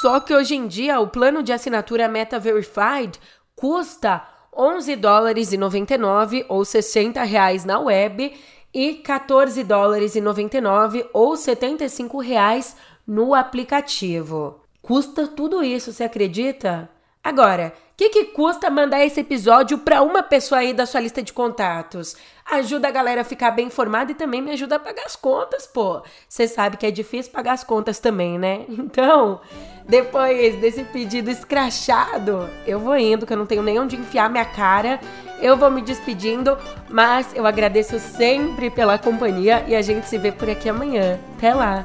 Só 0.00 0.18
que 0.18 0.34
hoje 0.34 0.56
em 0.56 0.66
dia 0.66 0.98
o 1.00 1.06
plano 1.06 1.44
de 1.44 1.52
assinatura 1.52 2.08
Meta 2.08 2.40
Verified 2.40 3.18
custa 3.54 4.26
11 4.54 4.96
dólares 4.96 5.52
e 5.52 5.56
99 5.56 6.44
ou 6.48 6.64
60 6.64 7.22
reais 7.22 7.64
na 7.64 7.78
web 7.78 8.32
e 8.72 8.94
14 8.94 9.62
dólares 9.64 10.14
e 10.14 10.20
99 10.20 11.06
ou 11.12 11.36
75 11.36 12.18
reais 12.20 12.76
no 13.06 13.34
aplicativo. 13.34 14.60
Custa 14.80 15.26
tudo 15.26 15.62
isso, 15.62 15.92
você 15.92 16.04
acredita? 16.04 16.88
Agora, 17.24 17.72
o 17.92 17.96
que, 17.96 18.08
que 18.08 18.24
custa 18.26 18.68
mandar 18.68 19.04
esse 19.04 19.20
episódio 19.20 19.78
para 19.78 20.02
uma 20.02 20.24
pessoa 20.24 20.60
aí 20.60 20.74
da 20.74 20.84
sua 20.84 21.00
lista 21.00 21.22
de 21.22 21.32
contatos? 21.32 22.16
Ajuda 22.50 22.88
a 22.88 22.90
galera 22.90 23.20
a 23.20 23.24
ficar 23.24 23.52
bem 23.52 23.68
informada 23.68 24.10
e 24.10 24.14
também 24.16 24.42
me 24.42 24.50
ajuda 24.50 24.74
a 24.74 24.80
pagar 24.80 25.04
as 25.06 25.14
contas, 25.14 25.64
pô. 25.64 26.02
Você 26.28 26.48
sabe 26.48 26.76
que 26.76 26.84
é 26.84 26.90
difícil 26.90 27.30
pagar 27.30 27.52
as 27.52 27.62
contas 27.62 28.00
também, 28.00 28.38
né? 28.38 28.66
Então, 28.92 29.40
depois 29.86 30.56
desse 30.56 30.82
pedido 30.82 31.30
escrachado, 31.30 32.50
eu 32.66 32.80
vou 32.80 32.96
indo, 32.96 33.24
que 33.24 33.32
eu 33.32 33.36
não 33.36 33.46
tenho 33.46 33.62
nem 33.62 33.78
onde 33.78 33.94
enfiar 33.94 34.28
minha 34.28 34.44
cara. 34.44 34.98
Eu 35.40 35.56
vou 35.56 35.70
me 35.70 35.80
despedindo, 35.80 36.58
mas 36.90 37.32
eu 37.34 37.46
agradeço 37.46 38.00
sempre 38.00 38.68
pela 38.68 38.98
companhia 38.98 39.64
e 39.68 39.76
a 39.76 39.82
gente 39.82 40.08
se 40.08 40.18
vê 40.18 40.32
por 40.32 40.50
aqui 40.50 40.68
amanhã. 40.68 41.20
Até 41.36 41.54
lá! 41.54 41.84